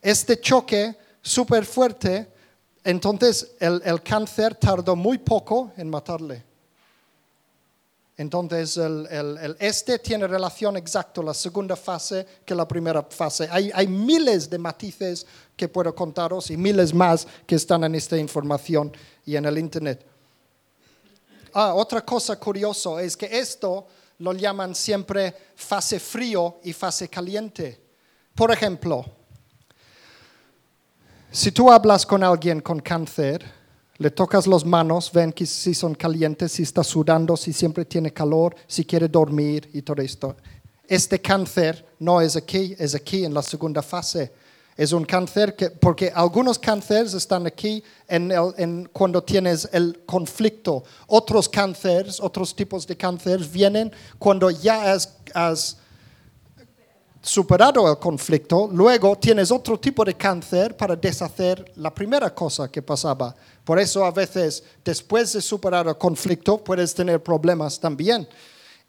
[0.02, 2.28] Este choque súper fuerte,
[2.84, 6.44] entonces el, el cáncer tardó muy poco en matarle.
[8.16, 13.48] Entonces, el, el, este tiene relación exacta la segunda fase que la primera fase.
[13.50, 18.16] Hay, hay, miles de matices que puedo contaros y miles más que están en esta
[18.16, 18.92] información
[19.26, 20.06] y en el Internet.
[21.54, 23.88] Ah, otra cosa curiosa es que esto
[24.20, 27.82] lo llaman siempre fase frío y fase caliente.
[28.36, 29.06] Por ejemplo,
[31.34, 33.44] si tú hablas con alguien con cáncer,
[33.98, 38.14] le tocas las manos, ven que si son calientes, si está sudando, si siempre tiene
[38.14, 40.38] calor, si quiere dormir y todo esto.
[40.88, 44.32] Este cáncer no es aquí, es aquí en la segunda fase.
[44.78, 50.84] Es un cáncer que, porque algunos cánceres están aquí en cuando tienes el conflicto.
[51.08, 55.78] Otros cánceres, otros tipos de cánceres vienen cuando ya has
[57.24, 62.82] superado el conflicto, luego tienes otro tipo de cáncer para deshacer la primera cosa que
[62.82, 63.34] pasaba.
[63.64, 68.28] Por eso a veces después de superar el conflicto puedes tener problemas también.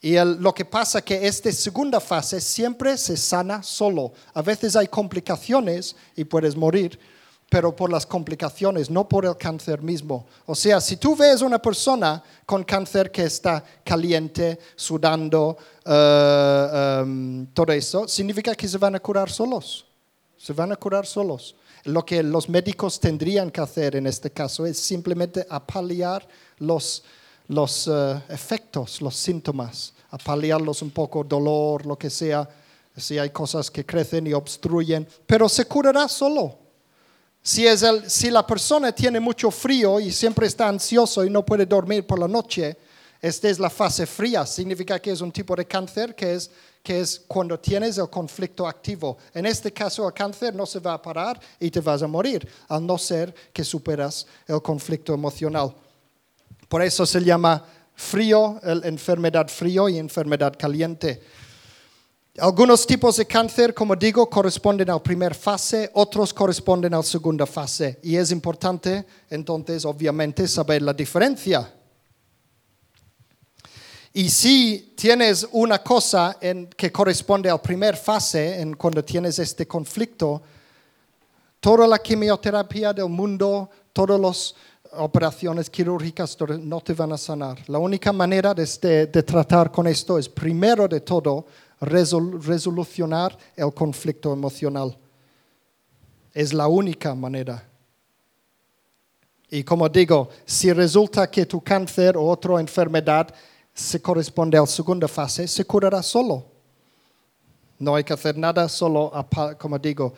[0.02, 4.12] Y lo que pasa es que esta segunda fase siempre se sana solo.
[4.34, 6.98] A veces hay complicaciones y puedes morir,
[7.54, 10.26] pero por las complicaciones, no por el cáncer mismo.
[10.44, 17.46] O sea, si tú ves una persona con cáncer que está caliente, sudando, eh, em,
[17.54, 19.86] todo eso, significa que se van a curar solos.
[20.36, 21.54] Se van a curar solos.
[21.84, 26.26] Lo que los médicos tendrían que hacer en este caso es simplemente apalear
[26.58, 27.04] los,
[27.46, 32.48] los eh, efectos, los síntomas, apalearlos un poco, dolor, lo que sea,
[32.96, 36.63] si hay cosas que crecen y obstruyen, pero se curará solo
[37.44, 41.44] si, es el, si la persona tiene mucho frío y siempre está ansioso y no
[41.44, 42.74] puede dormir por la noche,
[43.20, 44.46] esta es la fase fría.
[44.46, 46.50] Significa que es un tipo de cáncer que es,
[46.82, 49.18] que es cuando tienes el conflicto activo.
[49.34, 52.48] En este caso, el cáncer no se va a parar y te vas a morir,
[52.66, 55.74] al no ser que superas el conflicto emocional.
[56.66, 57.62] Por eso se llama
[57.94, 61.22] frío, enfermedad frío y enfermedad caliente.
[62.40, 67.02] Algunos tipos de cáncer, como digo, corresponden a la primera fase, otros corresponden a la
[67.04, 68.00] segunda fase.
[68.02, 71.72] Y es importante, entonces, obviamente, saber la diferencia.
[74.12, 79.38] Y si tienes una cosa en, que corresponde a la primera fase, en cuando tienes
[79.38, 80.42] este conflicto,
[81.60, 84.54] toda la quimioterapia del mundo, todas las
[84.96, 87.58] operaciones quirúrgicas no te van a sanar.
[87.68, 91.46] La única manera de, de tratar con esto es, primero de todo,
[91.84, 94.96] resolucionar el conflicto emocional.
[96.32, 97.68] Es la única manera.
[99.50, 103.32] Y como digo, si resulta que tu cáncer o otra enfermedad
[103.72, 106.44] se corresponde a la segunda fase, se curará solo.
[107.78, 109.12] No hay que hacer nada, solo,
[109.58, 110.14] como digo,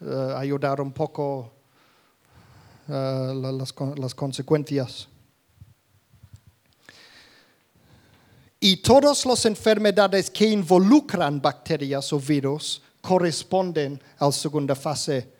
[0.00, 1.50] eh, ayudar un poco
[2.88, 5.08] eh, las, las consecuencias.
[8.60, 15.38] Y todas las enfermedades que involucran bacterias o virus corresponden a la segunda fase.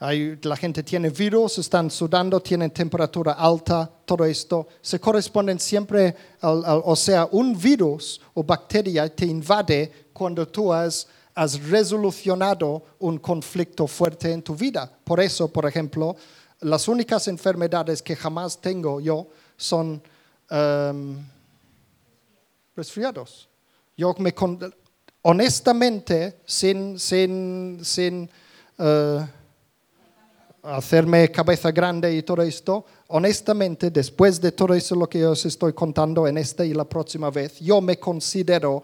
[0.00, 4.66] la gente tiene virus, están sudando, tienen temperatura alta, todo esto.
[4.80, 11.06] Se corresponden siempre, al, o sea, un virus o bacteria te invade cuando tú has,
[11.36, 14.90] has resolucionado un conflicto fuerte en tu vida.
[15.04, 16.16] Por eso, por ejemplo,
[16.62, 20.02] las únicas enfermedades que jamás tengo yo son...
[20.50, 21.18] Um,
[22.76, 23.48] resfriados.
[23.96, 24.34] Yo me,
[25.22, 28.30] honestamente, sin, sin, sin
[28.78, 29.20] uh,
[30.62, 35.72] hacerme cabeza grande y todo esto, honestamente, después de todo eso lo que os estoy
[35.72, 38.82] contando en esta y la próxima vez, yo me considero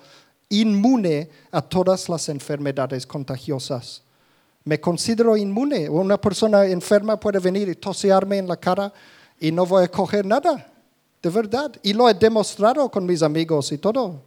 [0.51, 4.03] inmune a todas las enfermedades contagiosas.
[4.65, 5.89] Me considero inmune.
[5.89, 8.93] Una persona enferma puede venir y tosearme en la cara
[9.41, 10.73] y no voy a coger nada
[11.23, 11.73] de verdad.
[11.83, 14.23] Y lo he demostrado con mis amigos y todo.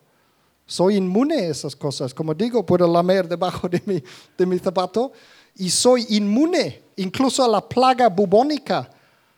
[0.65, 2.13] Soy inmune a esas cosas.
[2.13, 4.03] Como digo, puedo lamer debajo de mi,
[4.37, 5.11] de mi zapato
[5.55, 8.89] y soy inmune incluso a la plaga bubónica.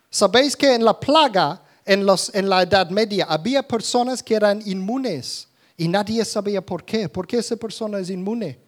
[0.09, 4.61] ¿Sabéis que en la plaga, en, los, en la Edad Media, había personas que eran
[4.65, 7.09] inmunes y nadie sabía por qué?
[7.09, 8.59] ¿Por qué esa persona es inmune?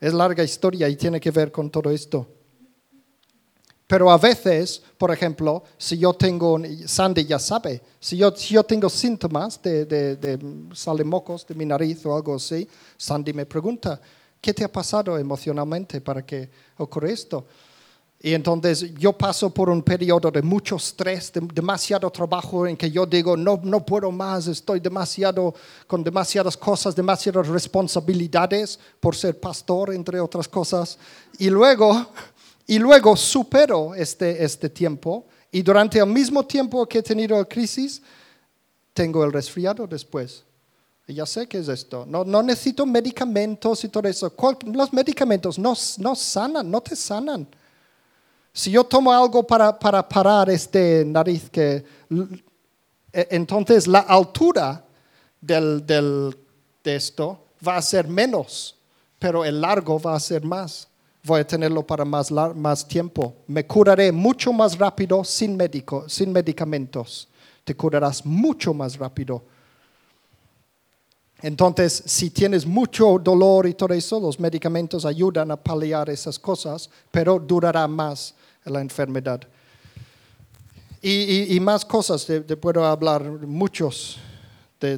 [0.00, 2.28] Es larga historia y tiene que ver con todo esto.
[3.86, 8.64] Pero a veces, por ejemplo, si yo tengo, Sandy ya sabe, si yo, si yo
[8.64, 10.38] tengo síntomas de, de, de
[10.74, 12.66] sale mocos de mi nariz o algo así,
[12.96, 14.00] Sandy me pregunta,
[14.44, 17.46] ¿Qué te ha pasado emocionalmente para que ocurra esto?
[18.20, 22.90] Y entonces yo paso por un periodo de mucho estrés, de demasiado trabajo en que
[22.90, 25.54] yo digo, no, no puedo más, estoy demasiado
[25.86, 30.98] con demasiadas cosas, demasiadas responsabilidades por ser pastor, entre otras cosas.
[31.38, 32.08] Y luego,
[32.66, 37.44] y luego supero este, este tiempo y durante el mismo tiempo que he tenido la
[37.44, 38.02] crisis,
[38.92, 40.44] tengo el resfriado después.
[41.06, 42.06] Ya sé qué es esto.
[42.08, 44.34] No, no necesito medicamentos y todo eso.
[44.72, 47.46] Los medicamentos no, no sanan, no te sanan.
[48.52, 51.84] Si yo tomo algo para, para parar este nariz, que,
[53.12, 54.84] e, entonces la altura
[55.40, 56.36] del, del,
[56.82, 58.76] de esto va a ser menos,
[59.18, 60.88] pero el largo va a ser más.
[61.24, 63.34] Voy a tenerlo para más, tiempo.
[63.46, 67.28] Me curaré mucho más rápido sin, médico, sin medicamentos.
[67.64, 69.42] Te curarás mucho más rápido.
[71.40, 76.90] Entonces, si tienes mucho dolor y todo eso, los medicamentos ayudan a paliar esas cosas,
[77.10, 79.40] pero durará más la enfermedad.
[81.00, 84.18] Y, más cosas, te, puedo hablar muchos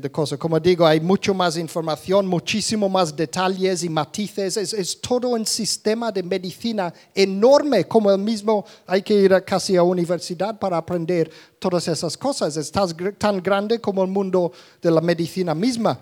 [0.00, 0.38] de, cosas.
[0.38, 4.56] Como digo, hay mucho más información, muchísimo más detalles y matices.
[4.56, 9.82] Es, todo un sistema de medicina enorme, como el mismo, hay que ir casi a
[9.82, 12.56] universidad para aprender todas esas cosas.
[12.56, 16.00] Es tan grande como el mundo de la medicina misma.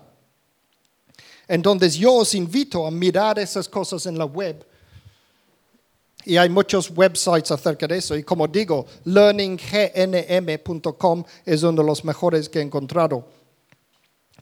[1.47, 4.65] Entonces yo os invito a mirar esas cosas en la web
[6.25, 8.17] y hay muchos websites acerca de eso.
[8.17, 13.29] Y como digo, learninggnm.com es uno de los mejores que he encontrado.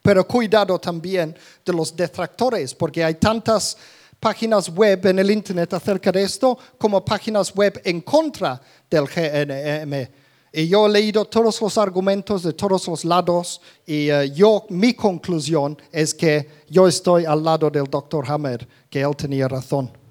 [0.02, 3.76] Pero cuidado también de los detractores, porque hay tantas
[4.18, 10.08] páginas web en el Internet acerca de esto como páginas web en contra del GNM.
[10.52, 14.92] Y yo he leído todos los argumentos de todos los lados y eh, yo, mi
[14.92, 20.02] conclusión es que yo estoy al lado del doctor Hammer, que él tenía razón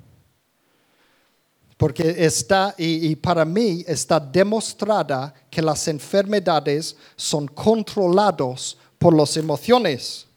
[1.82, 10.28] porque está, y, para mí está demostrada que las enfermedades son controlados por las emociones.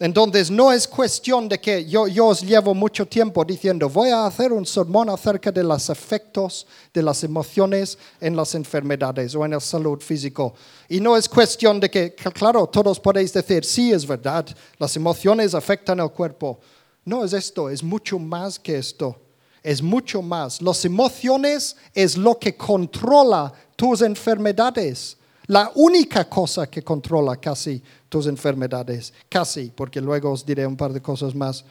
[0.00, 4.52] Entonces no es cuestión de que yo, os llevo mucho tiempo diciendo voy a hacer
[4.52, 9.60] un sermón acerca de los efectos de las emociones en las enfermedades o en la
[9.60, 10.54] salud físico.
[10.88, 14.44] Y no es cuestión de que, claro, todos podéis decir, sí, es verdad,
[14.76, 16.58] las emociones afectan el cuerpo.
[17.04, 19.20] No es esto, es mucho más que esto
[19.62, 20.60] es mucho más.
[20.60, 25.16] Las emociones es lo que controla tus enfermedades.
[25.46, 29.12] La única cosa que controla casi tus enfermedades.
[29.28, 31.64] Casi, porque luego os diré un par de cosas más.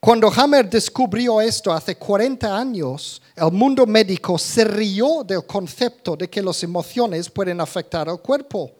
[0.00, 6.28] Cuando Hammer descubrió esto hace 40 años, el mundo médico se rió del concepto de
[6.28, 8.70] que las emociones pueden afectar al cuerpo.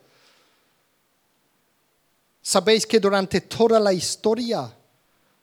[2.41, 4.73] Sabéis que durante toda la historia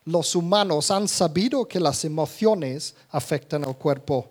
[0.06, 4.30] los humanos han sabido que las emociones afectan al cuerpo.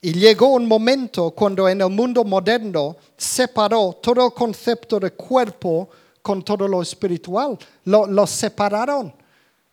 [0.00, 5.88] Y llegó un momento cuando en el mundo moderno separó todo el concepto de cuerpo
[6.22, 7.58] con todo lo espiritual.
[7.84, 9.12] Lo, separaron.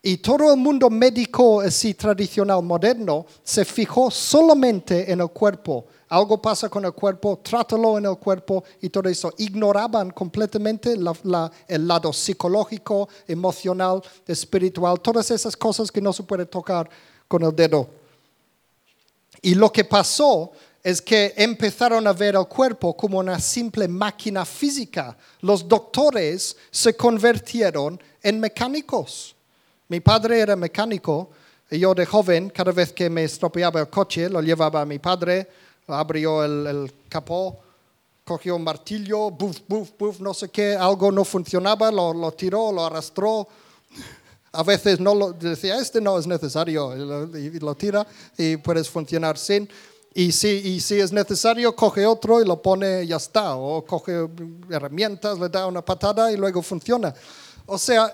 [0.02, 6.42] Y todo el mundo médico así tradicional moderno se fijó solamente en el cuerpo algo
[6.42, 9.34] pasa con el cuerpo, trátalo en el cuerpo y todo eso.
[9.38, 16.90] Ignoraban completamente el lado psicológico, emocional, espiritual, todas esas cosas que no se puede tocar
[17.28, 18.05] con el dedo.
[19.46, 20.52] Y lo que pasó
[20.84, 25.16] es que empezaron a ver el cuerpo como una simple máquina física.
[25.42, 29.36] Los doctores se convirtieron en mecánicos.
[29.88, 31.30] Mi padre era mecánico
[31.70, 34.98] y yo de joven, cada vez que me estropeaba el coche, lo llevaba a mi
[34.98, 35.48] padre
[35.88, 37.60] abrió el, capó,
[38.24, 42.86] cogió un martillo, buf, buf, buf, no sé qué, algo no funcionaba, lo, tiró, lo
[42.86, 43.48] arrastró.
[44.56, 46.96] A veces no lo decía, este no es necesario,
[47.36, 48.06] y lo, tira
[48.38, 49.70] y puedes funcionar sin.
[50.14, 53.56] Y si, y si es necesario, coge otro y lo pone y ya está.
[53.56, 54.28] O coge
[54.70, 57.14] herramientas, le da una patada y luego funciona.
[57.66, 58.14] O sea,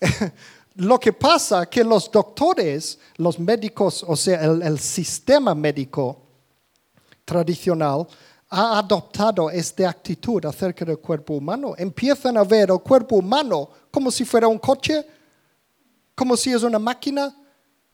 [0.74, 6.30] lo que pasa que los doctores, los médicos, o sea, el sistema médico,
[7.30, 8.06] tradicional
[8.48, 11.74] ha adoptado esta actitud acerca del cuerpo humano.
[11.78, 15.06] Empiezan a ver el cuerpo humano como si fuera un coche,
[16.14, 17.36] como si es una máquina.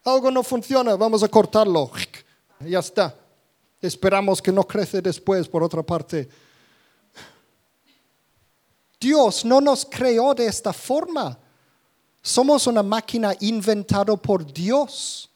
[0.05, 1.91] Algo no funciona, vamos a cortarlo.
[2.61, 3.15] Ya está.
[3.81, 6.29] Esperamos que no crece después, por otra parte.
[9.01, 11.39] Dios no nos creó de esta forma.
[12.23, 15.29] Somos una máquina inventada por Dios.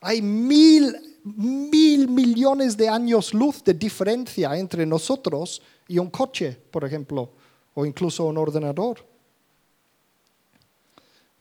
[0.00, 6.84] Hay mil mil millones de años luz de diferencia entre nosotros y un coche, por
[6.84, 7.30] ejemplo,
[7.74, 9.04] o incluso un ordenador.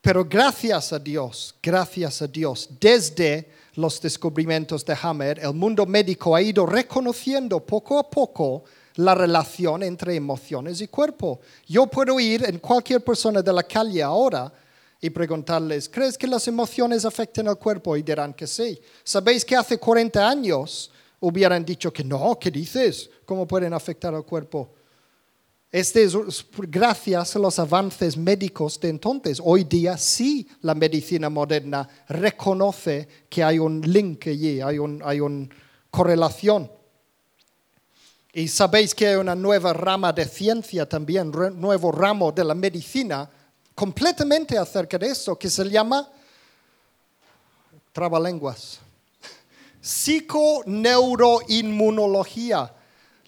[0.02, 6.36] Pero gracias a Dios, gracias a Dios, desde los descubrimientos de Hammer, el mundo médico
[6.36, 8.64] ha ido reconociendo poco a poco
[8.96, 11.42] la relación entre emociones y cuerpo.
[11.68, 14.52] Yo puedo ir en cualquier persona de la calle ahora
[15.02, 17.96] y preguntarles, ¿crees que las emociones afectan al cuerpo?
[17.96, 18.80] Y dirán que sí.
[19.04, 22.38] ¿Sabéis que hace 40 años hubieran dicho que no?
[22.40, 23.10] ¿Qué dices?
[23.26, 24.70] ¿Cómo pueden afectar al cuerpo?
[25.72, 26.16] Este es
[26.58, 29.40] gracias a los avances médicos de entonces.
[29.44, 35.48] Hoy día sí la medicina moderna reconoce que hay un link allí, hay, hay una
[35.92, 36.72] correlación.
[38.34, 43.30] Y sabéis que hay una nueva rama de ciencia también, nuevo ramo de la medicina
[43.76, 46.10] completamente acerca de eso, que se llama
[47.92, 48.80] trabalenguas.
[49.82, 52.74] Psiconeuroinmunología.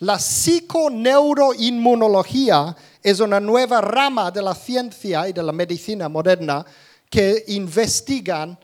[0.02, 6.66] La psiconeuroinmunología es una nueva rama de la ciencia y de la medicina moderna
[7.08, 8.58] que investigan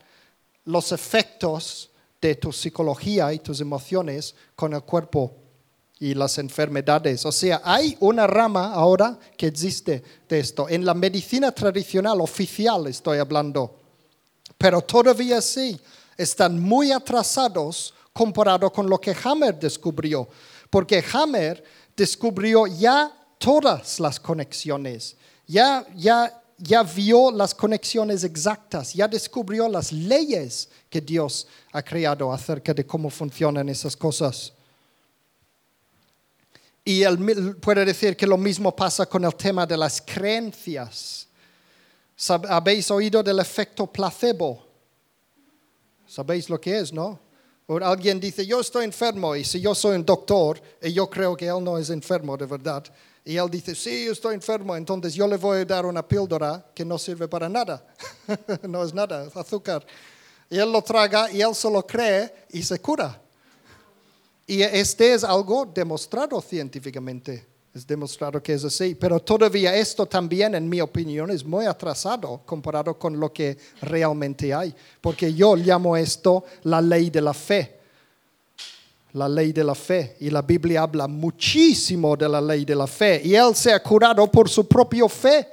[0.64, 5.32] los efectos de tu psicología y tus emociones con el cuerpo
[6.00, 7.24] y las enfermedades.
[7.24, 10.68] O sea, hay una rama ahora que existe de esto.
[10.68, 13.76] En la medicina tradicional oficial estoy hablando.
[14.58, 15.80] Pero todavía sí,
[16.16, 20.28] están muy atrasados comparado con lo que Hammer descubrió.
[20.70, 21.62] Porque Hammer
[21.96, 25.16] descubrió ya todas las conexiones.
[25.46, 28.92] Ya, ya, ya vio las conexiones exactas.
[28.92, 34.52] Ya descubrió las leyes que Dios ha creado acerca de cómo funcionan esas cosas.
[36.84, 41.28] Y él puede decir que lo mismo pasa con el tema de las creencias.
[42.48, 44.66] ¿Habéis oído del efecto placebo?
[46.06, 47.27] ¿Sabéis lo que es, no?
[47.70, 51.36] O alguien dice, yo estoy enfermo y si yo soy un doctor y yo creo
[51.36, 52.82] que él no es enfermo de verdad,
[53.26, 56.64] y él dice, sí, yo estoy enfermo, entonces yo le voy a dar una píldora
[56.74, 57.86] que no sirve para nada.
[58.62, 59.86] no es nada, es azúcar.
[60.48, 63.20] Y él lo traga y él solo cree y se cura.
[64.46, 67.46] Y este es algo demostrado científicamente.
[67.74, 68.94] Es demostrado que es así.
[68.94, 74.52] Pero todavía esto también, en mi opinión, es muy atrasado comparado con lo que realmente
[74.52, 74.74] hay.
[75.00, 77.78] Porque yo llamo esto la ley de la fe.
[79.12, 80.16] La ley de la fe.
[80.20, 83.20] Y la Biblia habla muchísimo de la ley de la fe.
[83.24, 85.48] Y él se ha curado por su propia fe.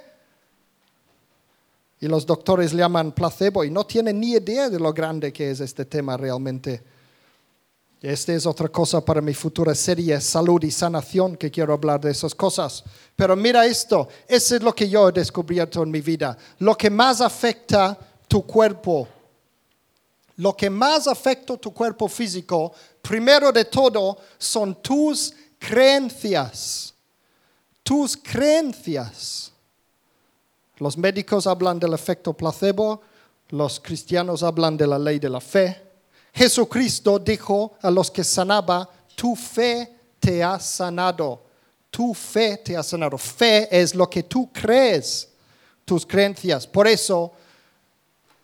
[1.99, 5.51] Y los doctores le llaman placebo y no tienen ni idea de lo grande que
[5.51, 6.94] es este tema realmente.
[8.05, 12.11] Esta es otra cosa para mi futura serie, salud y sanación, que quiero hablar de
[12.11, 12.83] esas cosas.
[13.15, 16.37] Pero mira esto, eso es lo que yo he descubierto en mi vida.
[16.59, 17.97] Lo que más afecta
[18.27, 19.07] tu cuerpo,
[20.35, 26.93] lo que más afecta tu cuerpo físico, primero de todo, son tus creencias.
[27.81, 29.51] Tus creencias.
[30.77, 33.01] Los médicos hablan del efecto placebo,
[33.49, 35.84] los cristianos hablan de la ley de la fe.
[36.35, 41.41] Jesucristo dijo a los que sanaba, tu fe te ha sanado.
[41.89, 43.17] Tu fe te ha sanado.
[43.17, 45.29] Fe es lo que tú crees,
[45.85, 46.67] tus creencias.
[46.67, 47.31] Por eso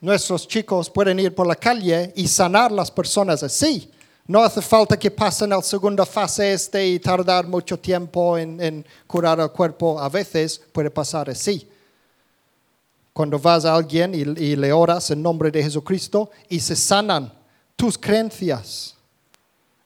[0.00, 3.90] nuestros chicos pueden ir por la calle y sanar las personas así.
[4.26, 8.86] No hace falta que pasen a la segunda fase este y tardar mucho tiempo en,
[9.06, 10.00] curar el cuerpo.
[10.00, 11.68] A veces puede pasar así.
[13.12, 17.41] Cuando vas a alguien y le oras en nombre de Jesucristo y se sanan
[17.76, 18.94] tus creencias.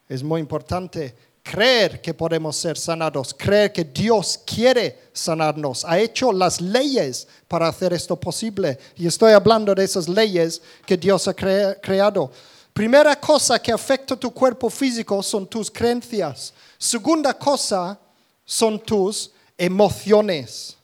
[0.08, 6.32] Es muy importante creer que podemos ser sanados, creer que Dios quiere sanarnos, ha hecho
[6.32, 8.78] las leyes para hacer esto posible.
[8.96, 12.30] Y estoy hablando de esas leyes que Dios ha creado.
[12.72, 16.52] Primera cosa que afecta tu cuerpo físico son tus creencias.
[16.76, 17.98] Segunda cosa
[18.44, 20.76] son tus emociones.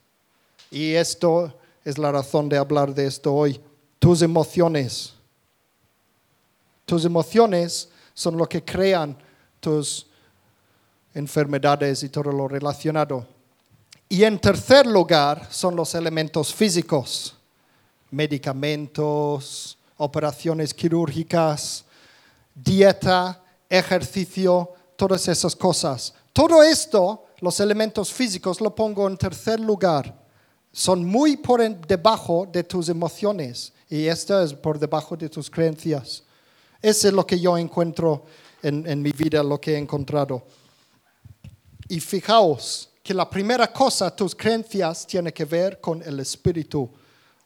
[0.71, 1.53] Y esto
[1.85, 3.61] es la razón de hablar de esto hoy.
[3.99, 5.13] Tus emociones.
[6.93, 9.17] Tus emociones son lo que crean
[9.61, 10.09] tus
[11.15, 13.27] enfermedades y todo lo relacionado.
[14.11, 17.35] Y en tercer lugar son los elementos físicos,
[18.11, 21.87] medicamentos, operaciones quirúrgicas,
[22.55, 26.13] dieta, ejercicio, todas esas cosas.
[26.35, 30.15] Todo esto, los elementos físicos, lo pongo en tercer lugar.
[30.71, 36.25] Son muy por debajo de tus emociones y esto es por debajo de tus creencias.
[36.83, 38.25] Eso es lo que yo encuentro
[38.61, 40.43] en, mi vida, lo que he encontrado.
[41.89, 46.91] Y fijaos que la primera cosa, tus creencias, tiene que ver con el espíritu.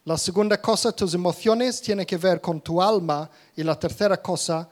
[0.05, 3.31] La segunda cosa, tus emociones, tiene que ver con tu alma.
[3.55, 4.69] Y la tercera cosa,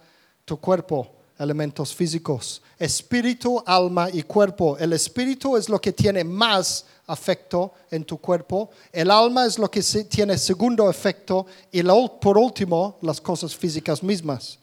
[0.47, 1.11] tu cuerpo.
[1.39, 4.77] Elementos físicos, espíritu, alma y cuerpo.
[4.79, 9.71] El espíritu es lo que tiene más afecto en tu cuerpo, el alma es lo
[9.71, 11.83] que tiene segundo efecto y
[12.21, 14.59] por último las cosas físicas mismas.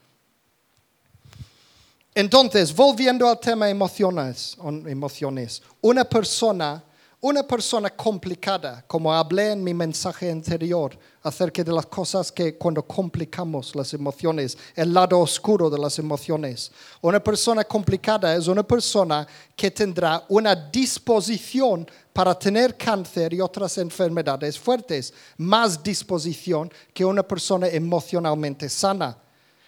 [2.13, 4.57] Entonces, volviendo al tema emociones,
[4.87, 6.83] emociones, una persona
[7.23, 12.81] una persona complicada, como hablé en mi mensaje anterior acerca de las cosas que cuando
[12.81, 16.71] complicamos las emociones, el lado oscuro de las emociones.
[16.99, 23.77] Una persona complicada es una persona que tendrá una disposición para tener cáncer y otras
[23.77, 29.15] enfermedades fuertes, más disposición que una persona emocionalmente sana.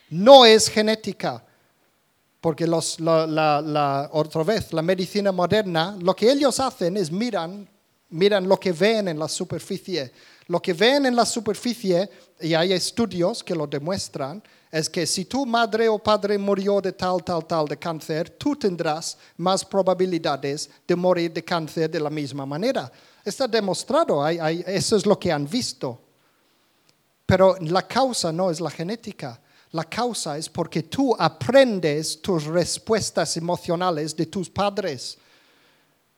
[0.10, 1.44] No es genética
[2.44, 7.66] porque la, otra vez, la medicina moderna, lo que ellos hacen es miran,
[8.10, 10.12] miran lo que ven en la superficie.
[10.48, 12.10] Lo que ven en la superficie,
[12.42, 16.92] y hay estudios que lo demuestran, es que si tu madre o padre murió de
[16.92, 22.10] tal, tal, tal de cáncer, tú tendrás más probabilidades de morir de cáncer de la
[22.10, 22.92] misma manera.
[23.24, 25.98] Está demostrado, eso es lo que han visto.
[27.26, 29.40] Pero la causa no es la genética.
[29.74, 35.18] La causa es porque tú aprendes tus respuestas emocionales de tus padres.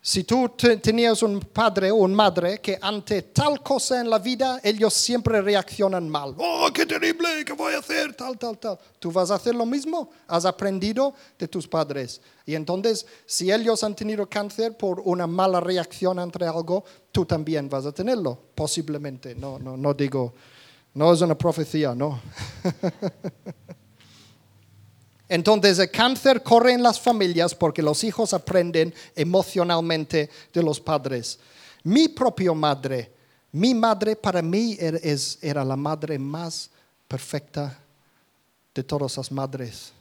[0.01, 0.49] Si tú
[0.83, 5.41] tenías un padre o una madre que ante tal cosa en la vida, ellos siempre
[5.41, 6.35] reaccionan mal.
[6.37, 7.45] ¡Oh, qué terrible!
[7.45, 8.13] ¿Qué voy a hacer?
[8.13, 8.77] Tal, tal, tal.
[8.99, 10.09] Tú vas a hacer lo mismo.
[10.27, 12.21] Has aprendido de tus padres.
[12.45, 16.83] Y entonces, si ellos han tenido cáncer por una mala reacción ante algo,
[17.13, 19.33] tú también vas a tenerlo, posiblemente.
[19.33, 20.33] No, no, no digo
[20.95, 22.19] no es una profecía, no.
[25.27, 31.39] Entonces el cáncer corre en las familias porque los hijos aprenden emocionalmente de los padres.
[31.83, 33.11] Mi propia madre,
[33.51, 34.99] mi madre para mí era,
[35.41, 36.69] era la madre más
[37.07, 37.77] perfecta
[38.73, 39.91] de todas las madres.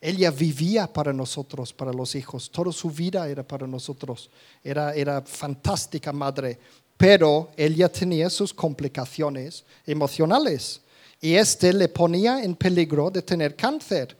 [0.00, 2.48] Ella vivía para nosotros, para los hijos.
[2.48, 4.30] Toda su vida era para nosotros.
[4.62, 6.60] Era, era fantástica madre
[6.98, 10.80] pero ella tenía sus complicaciones emocionales
[11.20, 14.16] y este le ponía en peligro de tener cáncer.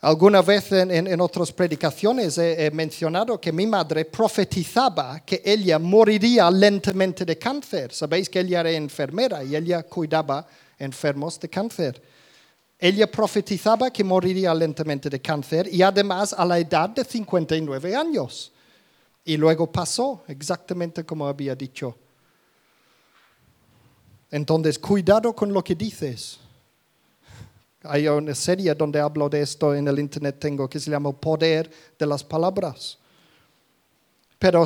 [0.00, 7.24] Alguna vez en, otras predicaciones he, mencionado que mi madre profetizaba que ella moriría lentamente
[7.24, 7.92] de cáncer.
[7.92, 10.46] Sabéis que ella era enfermera y ella cuidaba
[10.78, 12.02] enfermos de cáncer.
[12.78, 18.53] Ella profetizaba que moriría lentamente de cáncer y además a la edad de 59 años.
[19.24, 21.96] Y luego pasó exactamente como había dicho.
[24.30, 26.38] Entonces, cuidado con lo que dices.
[27.84, 31.70] Hay una serie donde hablo de esto en el internet, tengo que se llama Poder
[31.98, 32.98] de las Palabras.
[34.38, 34.64] Pero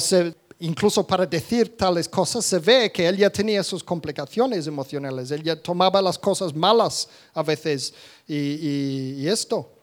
[0.60, 6.02] incluso para decir tales cosas se ve que ella tenía sus complicaciones emocionales, ella tomaba
[6.02, 7.94] las cosas malas a veces
[8.26, 9.77] y esto.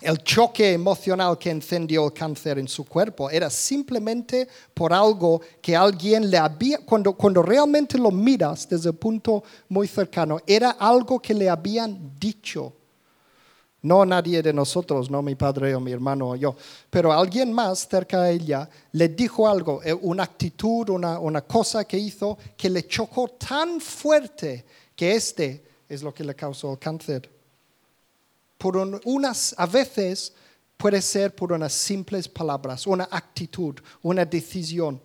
[0.00, 5.76] El choque emocional que encendió el cáncer en su cuerpo era simplemente por algo que
[5.76, 11.20] alguien le había, cuando, cuando realmente lo miras desde un punto muy cercano, era algo
[11.20, 12.72] que le habían dicho.
[13.82, 16.56] No nadie de nosotros, no mi padre o mi hermano o yo,
[16.88, 21.84] pero alguien más cerca de ella le dijo algo, eh, una actitud, una, una cosa
[21.84, 24.64] que hizo que le chocó tan fuerte
[24.96, 27.39] que este es lo que le causó el cáncer
[28.60, 30.34] por unas, a veces
[30.76, 35.00] puede ser por unas simples palabras, una actitud, una decisión.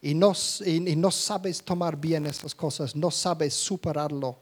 [0.00, 0.32] Y no,
[0.64, 4.38] y no sabes tomar bien esas cosas, no sabes superarlo.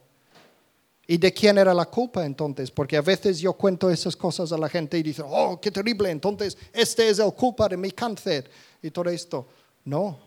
[1.06, 2.70] ¿Y de quién era la culpa entonces?
[2.70, 6.10] Porque a veces yo cuento esas cosas a la gente y dicen, oh, qué terrible,
[6.10, 8.50] entonces este es el culpa de mi cáncer
[8.82, 9.46] y todo esto.
[9.86, 10.18] No.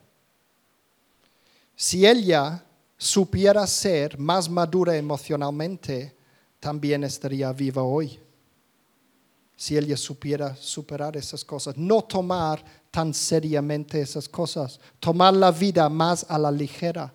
[1.76, 2.64] Si ella
[2.98, 6.15] supiera ser más madura emocionalmente,
[6.66, 8.20] también estaría viva hoy.
[9.56, 15.88] Si ella supiera superar esas cosas, no tomar tan seriamente esas cosas, tomar la vida
[15.90, 17.14] más a la ligera,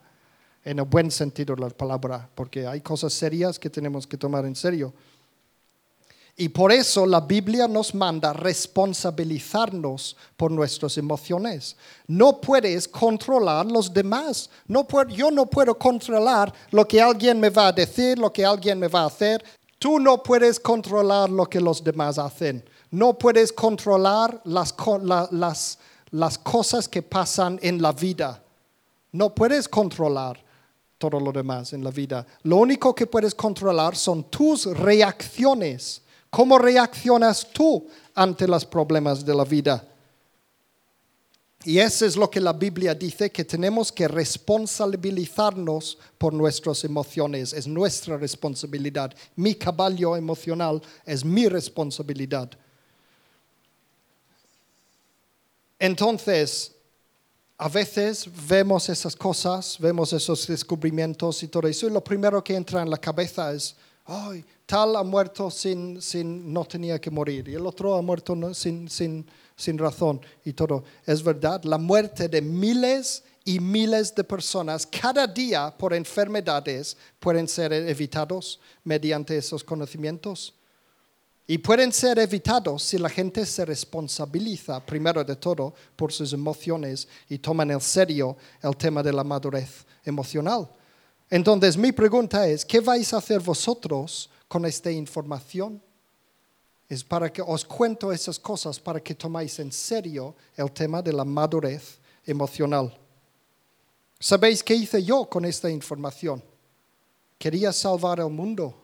[0.64, 4.44] en el buen sentido de la palabra, porque hay cosas serias que tenemos que tomar
[4.44, 4.94] en serio.
[6.40, 11.76] Y por eso la Biblia nos manda responsabilizarnos por nuestras emociones.
[12.06, 14.48] No puedes controlar los demás.
[14.66, 18.78] No yo no puedo controlar lo que alguien me va a decir, lo que alguien
[18.78, 19.44] me va a hacer.
[19.78, 22.64] Tú no puedes controlar lo que los demás hacen.
[22.90, 24.74] No puedes controlar las,
[25.32, 25.78] las,
[26.10, 28.42] las cosas que pasan en la vida.
[29.12, 30.42] No puedes controlar
[30.96, 32.26] todo lo demás en la vida.
[32.44, 39.34] Lo único que puedes controlar son tus reacciones ¿Cómo reaccionas tú ante los problemas de
[39.34, 39.84] la vida?
[41.64, 47.52] Y eso es lo que la Biblia dice, que tenemos que responsabilizarnos por nuestras emociones.
[47.52, 49.14] Es nuestra responsabilidad.
[49.36, 52.50] Mi caballo emocional es mi responsabilidad.
[55.78, 56.72] Entonces,
[57.58, 62.54] a veces vemos esas cosas, vemos esos descubrimientos y todo eso, y lo primero que
[62.54, 63.76] entra en la cabeza es,
[64.10, 68.36] ay, tal ha muerto sin, sin no tenía que morir, y el otro ha muerto
[68.54, 70.82] sin, sin, sin razón y todo.
[71.06, 77.46] Es verdad, la muerte de miles y miles de personas cada día por enfermedades pueden
[77.46, 80.54] ser evitados mediante esos conocimientos.
[81.46, 87.08] Y pueden ser evitados si la gente se responsabiliza, primero de todo, por sus emociones
[87.28, 90.68] y toman en serio el tema de la madurez emocional.
[91.30, 95.80] Entonces, mi pregunta es, ¿qué vais a hacer vosotros con esta información?
[96.88, 101.12] Es para que os cuento esas cosas, para que tomáis en serio el tema de
[101.12, 102.92] la madurez emocional.
[104.18, 106.42] ¿Sabéis qué hice yo con esta información?
[107.38, 108.80] Quería salvar el mundo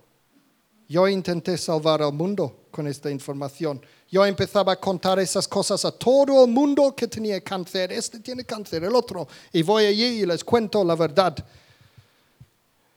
[0.89, 3.81] yo intenté salvar al mundo con esta información.
[4.09, 7.91] Yo empezaba a contar esas cosas a todo el mundo que tenía cáncer.
[7.91, 9.27] Este tiene cáncer, el otro.
[9.53, 11.45] Y voy allí y les cuento la verdad.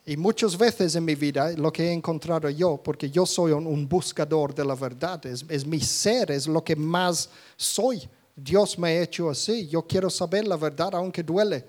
[0.09, 3.87] Y muchas veces en mi vida lo que he encontrado yo, porque yo soy un,
[3.87, 8.09] buscador de la verdad, es, es, mi ser, es lo que más soy.
[8.35, 9.67] Dios me ha hecho así.
[9.67, 11.63] Yo quiero saber la verdad aunque duele.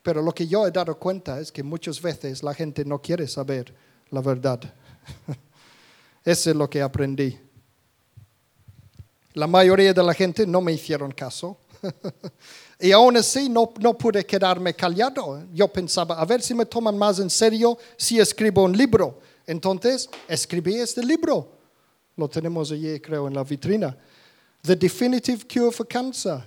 [0.00, 3.26] Pero lo que yo he dado cuenta es que muchas veces la gente no quiere
[3.26, 3.74] saber
[4.10, 4.60] la verdad.
[6.24, 7.36] Eso es lo que aprendí.
[9.32, 11.58] La mayoría de la gente no me hicieron caso.
[12.82, 15.44] y aún así no, no pude quedarme callado.
[15.54, 19.20] Yo pensaba, a ver si me toman más en serio si escribo un libro.
[19.46, 21.48] Entonces, escribí este libro.
[22.16, 23.96] Lo tenemos allí, creo, en la vitrina.
[24.62, 26.42] The Definitive Cure for Cancer.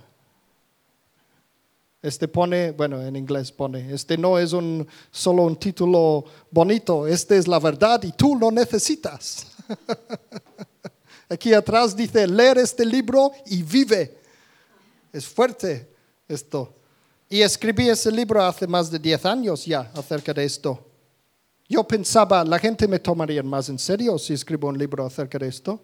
[2.02, 7.38] Este pone, bueno, en inglés pone, este no es un, solo un título bonito, este
[7.38, 9.48] es la verdad y tú lo necesitas.
[11.30, 14.18] Aquí atrás dice, leer este libro y vive.
[15.14, 15.95] Es fuerte
[16.28, 16.74] esto.
[17.30, 20.86] Y escribí ese libro hace más de 10 años ya acerca de esto.
[21.68, 25.48] Yo pensaba, la gente me tomaría más en serio si escribo un libro acerca de
[25.48, 25.82] esto.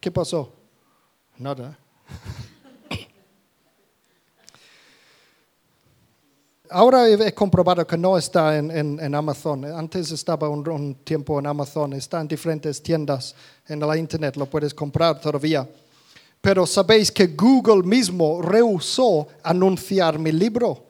[0.00, 0.50] ¿Qué pasó?
[1.38, 1.78] Nada.
[6.70, 9.66] Ahora he comprobado que no está en, Amazon.
[9.66, 11.92] Antes estaba un, tiempo en Amazon.
[11.92, 13.34] Está en diferentes tiendas
[13.68, 14.36] en la internet.
[14.36, 15.68] Lo puedes comprar todavía.
[16.44, 20.84] Pero sabéis que Google mismo rehusó anunciar mi libro.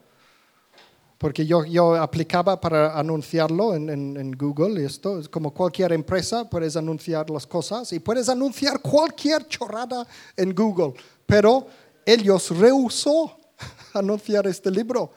[1.16, 4.82] Porque yo, yo aplicaba para anunciarlo en, en, Google.
[4.82, 6.50] Y esto es como cualquier empresa.
[6.50, 10.04] Puedes anunciar las cosas y puedes anunciar cualquier chorrada
[10.36, 10.94] en Google.
[11.24, 11.68] Pero
[12.04, 13.38] ellos rehusó
[13.94, 15.12] anunciar este libro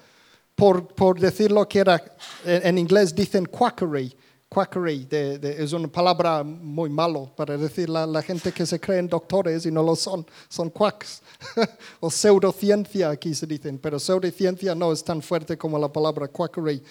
[0.53, 1.99] por, por decir lo que era,
[2.45, 4.15] en inglés dicen quackery.
[4.49, 9.65] Quackery es una palabra muy malo para decir la, la, gente que se creen doctores
[9.65, 11.21] y no lo son, son quacks.
[11.99, 16.81] o pseudociencia aquí se dicen, pero pseudociencia no es tan fuerte como la palabra quackery.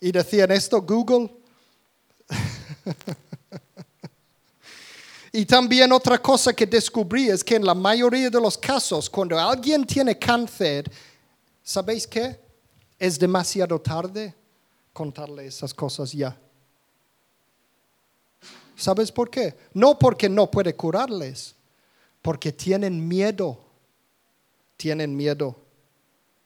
[0.00, 1.30] Y decían esto, Google.
[5.32, 9.38] y también otra cosa que descubrí es que en la mayoría de los casos, cuando
[9.38, 10.92] alguien tiene cáncer,
[11.62, 12.38] ¿sabéis qué?
[12.98, 14.34] Es demasiado tarde
[14.92, 16.38] contarle esas cosas ya.
[18.76, 19.54] ¿Sabes por qué?
[19.74, 21.54] No porque no puede curarles,
[22.20, 23.58] porque tienen miedo.
[24.76, 25.56] Tienen miedo.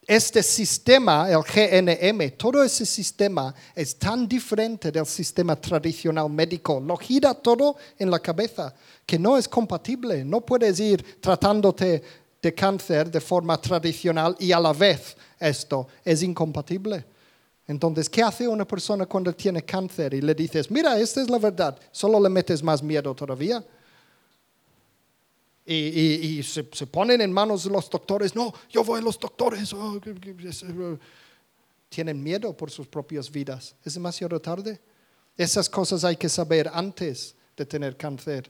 [0.06, 6.78] Este sistema, el GNM, todo ese sistema es tan diferente del sistema tradicional médico.
[6.78, 8.72] Lo gira todo en la cabeza,
[9.04, 10.24] que no es compatible.
[10.24, 12.02] No puedes ir tratándote
[12.40, 17.04] de cáncer de forma tradicional y a la vez esto es incompatible.
[17.68, 21.38] Entonces, ¿qué hace una persona cuando tiene cáncer y le dices, mira, esta es la
[21.38, 21.78] verdad?
[21.90, 23.64] Solo le metes más miedo todavía.
[25.68, 29.72] Y, se, ponen en manos de los doctores, no, yo voy a los doctores.
[29.72, 30.00] Oh,
[31.88, 33.74] tienen miedo por sus propias vidas.
[33.84, 34.80] Es demasiado tarde.
[35.36, 38.48] Esas cosas hay que saber antes de tener cáncer.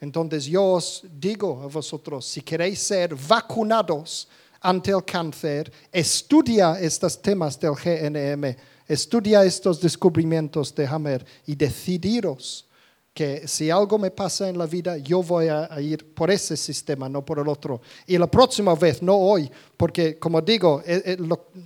[0.00, 4.28] Entonces yo os digo a vosotros, si queréis ser vacunados,
[4.62, 8.56] ante el cáncer, estudia estos temas del GNM,
[8.86, 12.66] estudia estos descubrimientos de Hammer y decidiros
[13.14, 17.10] que si algo me pasa en la vida, yo voy a, ir por ese sistema,
[17.10, 17.82] no por el otro.
[18.06, 21.18] Y la próxima vez, no hoy, porque como digo, eh, eh,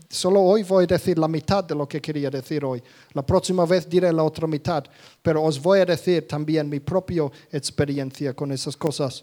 [0.08, 2.82] solo hoy voy a decir la mitad de lo que quería decir hoy.
[3.12, 4.84] La próxima vez diré la otra mitad,
[5.22, 9.22] pero os voy a decir también mi propia experiencia con esas cosas.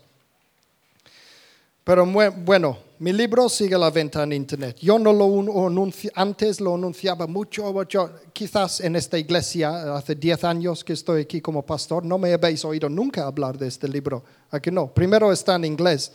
[1.84, 4.78] Pero bueno, Mi libro sigue la venta en internet.
[4.80, 8.10] Yo no lo un- anunci- antes lo anunciaba mucho, mucho.
[8.32, 12.64] Quizás en esta iglesia, hace 10 años que estoy aquí como pastor, no me habéis
[12.64, 14.24] oído nunca hablar de este libro.
[14.52, 14.88] ¿A que no?
[14.94, 16.14] Primero está en inglés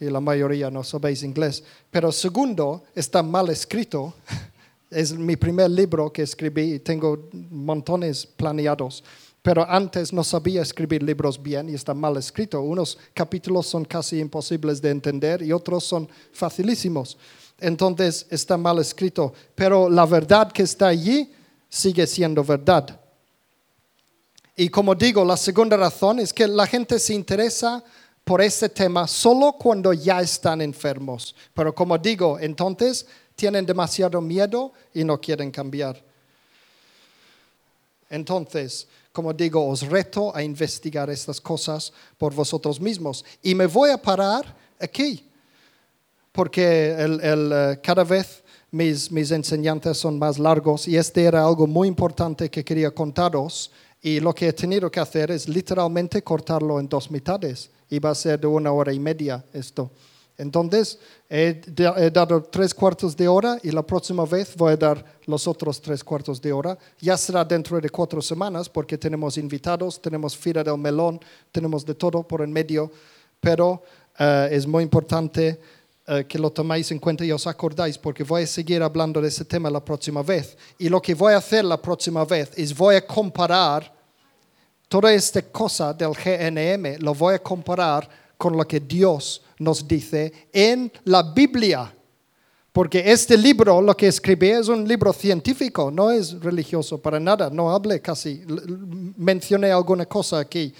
[0.00, 1.62] y la mayoría no sabéis inglés.
[1.90, 4.14] Pero segundo, está mal escrito.
[4.90, 9.02] Es mi primer libro que escribí y tengo montones planeados.
[9.44, 12.62] Pero antes no sabía escribir libros bien y está mal escrito.
[12.62, 17.18] Unos capítulos son casi imposibles de entender y otros son facilísimos.
[17.60, 19.34] Entonces está mal escrito.
[19.54, 21.30] Pero la verdad que está allí
[21.68, 22.98] sigue siendo verdad.
[24.56, 27.84] Y como digo, la segunda razón es que la gente se interesa
[28.24, 31.36] por este tema solo cuando ya están enfermos.
[31.52, 36.02] Pero como digo, entonces tienen demasiado miedo y no quieren cambiar.
[38.08, 43.24] Entonces, como digo, os reto a investigar estas cosas por vosotros mismos.
[43.44, 44.44] Y me voy a parar
[44.80, 45.30] aquí,
[46.32, 48.42] porque eh, cada vez
[48.72, 53.70] mis, mis enseñanzas son más largos y este era algo muy importante que quería contaros.
[54.02, 57.70] Y lo que he tenido que hacer es literalmente cortarlo en dos mitades.
[57.88, 59.92] Y va a ser de una hora y media esto.
[60.36, 60.98] Entonces,
[61.30, 61.60] he,
[61.96, 65.80] he dado tres cuartos de hora y la próxima vez voy a dar los otros
[65.80, 66.76] tres cuartos de hora.
[67.00, 71.20] Ya será dentro de cuatro semanas porque tenemos invitados, tenemos Fira del Melón,
[71.52, 72.90] tenemos de todo por en medio,
[73.40, 73.82] pero
[74.18, 75.60] eh, es muy importante
[76.06, 79.28] eh, que lo tomáis en cuenta y os acordáis porque voy a seguir hablando de
[79.28, 80.56] ese tema la próxima vez.
[80.78, 83.94] Y lo que voy a hacer la próxima vez es voy a comparar
[84.88, 90.48] toda esta cosa del GNM, lo voy a comparar con lo que Dios nos dice
[90.52, 91.94] en la Biblia.
[92.72, 97.48] Porque este libro, lo que escribí, es un libro científico, no es religioso para nada.
[97.48, 98.42] No hablé casi,
[99.16, 100.74] mencioné alguna cosa aquí.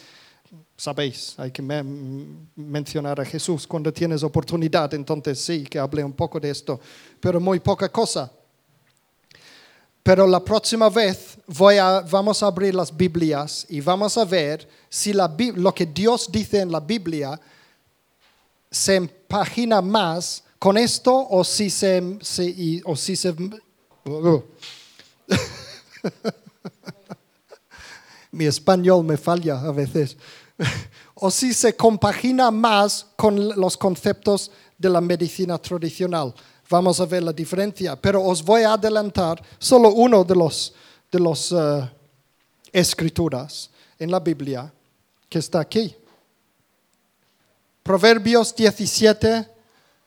[0.77, 1.85] Sabéis, hay que me-
[2.57, 6.81] mencionar a Jesús cuando tienes oportunidad, entonces sí, que hablé un poco de esto,
[7.21, 8.33] pero muy poca cosa.
[10.05, 14.69] Pero la próxima vez voy a, vamos a abrir las Biblias y vamos a ver
[14.91, 17.41] si la, lo que Dios dice en la Biblia
[18.71, 22.19] se empagina más con esto o si se...
[22.21, 23.35] se- y- o si se
[28.31, 30.17] Mi español me falla a veces.
[31.15, 36.35] o si se compagina más con los conceptos de la medicina tradicional.
[36.69, 40.75] Vamos a ver la diferencia, pero os voy a adelantar solo uno de los
[41.15, 41.91] de los eh,
[42.73, 44.73] escrituras en la Biblia
[45.29, 45.95] que está aquí.
[47.85, 49.49] Proverbios 17,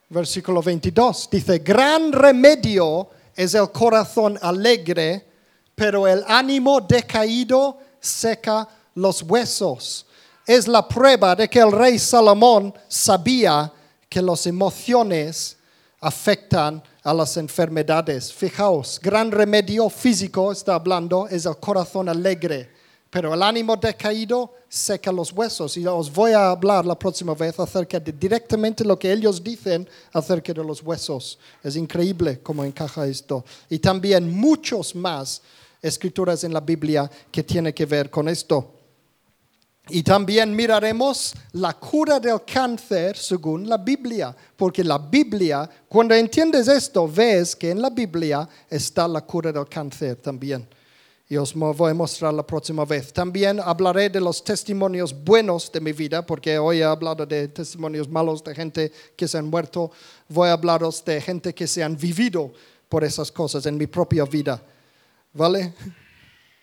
[0.09, 5.25] versículo 22, dice, gran remedio es el corazón alegre,
[5.75, 10.05] pero el ánimo decaído seca los huesos.
[10.45, 13.71] Es la prueba de que el rey Salomón sabía
[14.09, 15.56] que las emociones
[15.99, 18.31] afectan a las enfermedades.
[18.31, 22.69] Fijaos, gran remedio físico está hablando es el corazón alegre,
[23.09, 25.77] pero el ánimo decaído seca los huesos.
[25.77, 29.87] Y os voy a hablar la próxima vez acerca de directamente lo que ellos dicen
[30.13, 31.39] acerca de los huesos.
[31.63, 33.43] Es increíble cómo encaja esto.
[33.69, 35.41] Y también muchos más
[35.81, 38.76] escrituras en la Biblia que tienen que ver con esto.
[39.89, 46.67] Y también miraremos la cura del cáncer según la Biblia, porque la Biblia, cuando entiendes
[46.67, 50.67] esto, ves que en la Biblia está la cura del cáncer también.
[51.29, 53.11] Y os voy a mostrar la próxima vez.
[53.11, 58.07] También hablaré de los testimonios buenos de mi vida, porque hoy he hablado de testimonios
[58.07, 59.91] malos de gente que se han muerto.
[60.29, 62.53] Voy a hablaros de gente que se han vivido
[62.87, 64.61] por esas cosas en mi propia vida.
[65.33, 65.73] ¿Vale?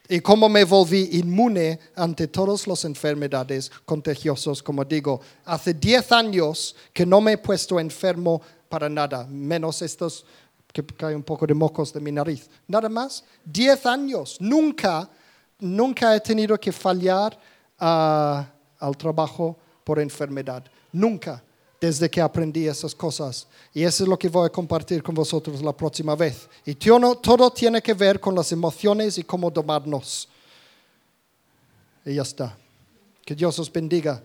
[0.09, 5.21] Y cómo me volví inmune ante todas las enfermedades contagiosas, como digo.
[5.45, 10.27] Hace 10 años que no me he puesto enfermo para nada, menos estos
[10.73, 12.51] que cae un poco de mocos de mi nariz.
[12.67, 13.25] Nada más.
[13.45, 14.37] 10 años.
[14.41, 15.09] Nunca,
[15.61, 17.39] nunca he tenido que fallar
[17.79, 18.45] ah,
[18.81, 20.65] al trabajo por enfermedad.
[20.93, 21.43] Nunca.
[21.85, 23.47] Desde que aprendí esas cosas.
[23.75, 26.49] Y eso es lo que voy a compartir con vosotros la próxima vez.
[26.65, 30.27] Y todo, tiene que ver con las emociones y cómo domarnos.
[32.07, 32.57] Y ya está.
[33.23, 34.23] Que Dios os bendiga.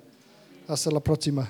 [0.70, 1.50] Hasta la próxima.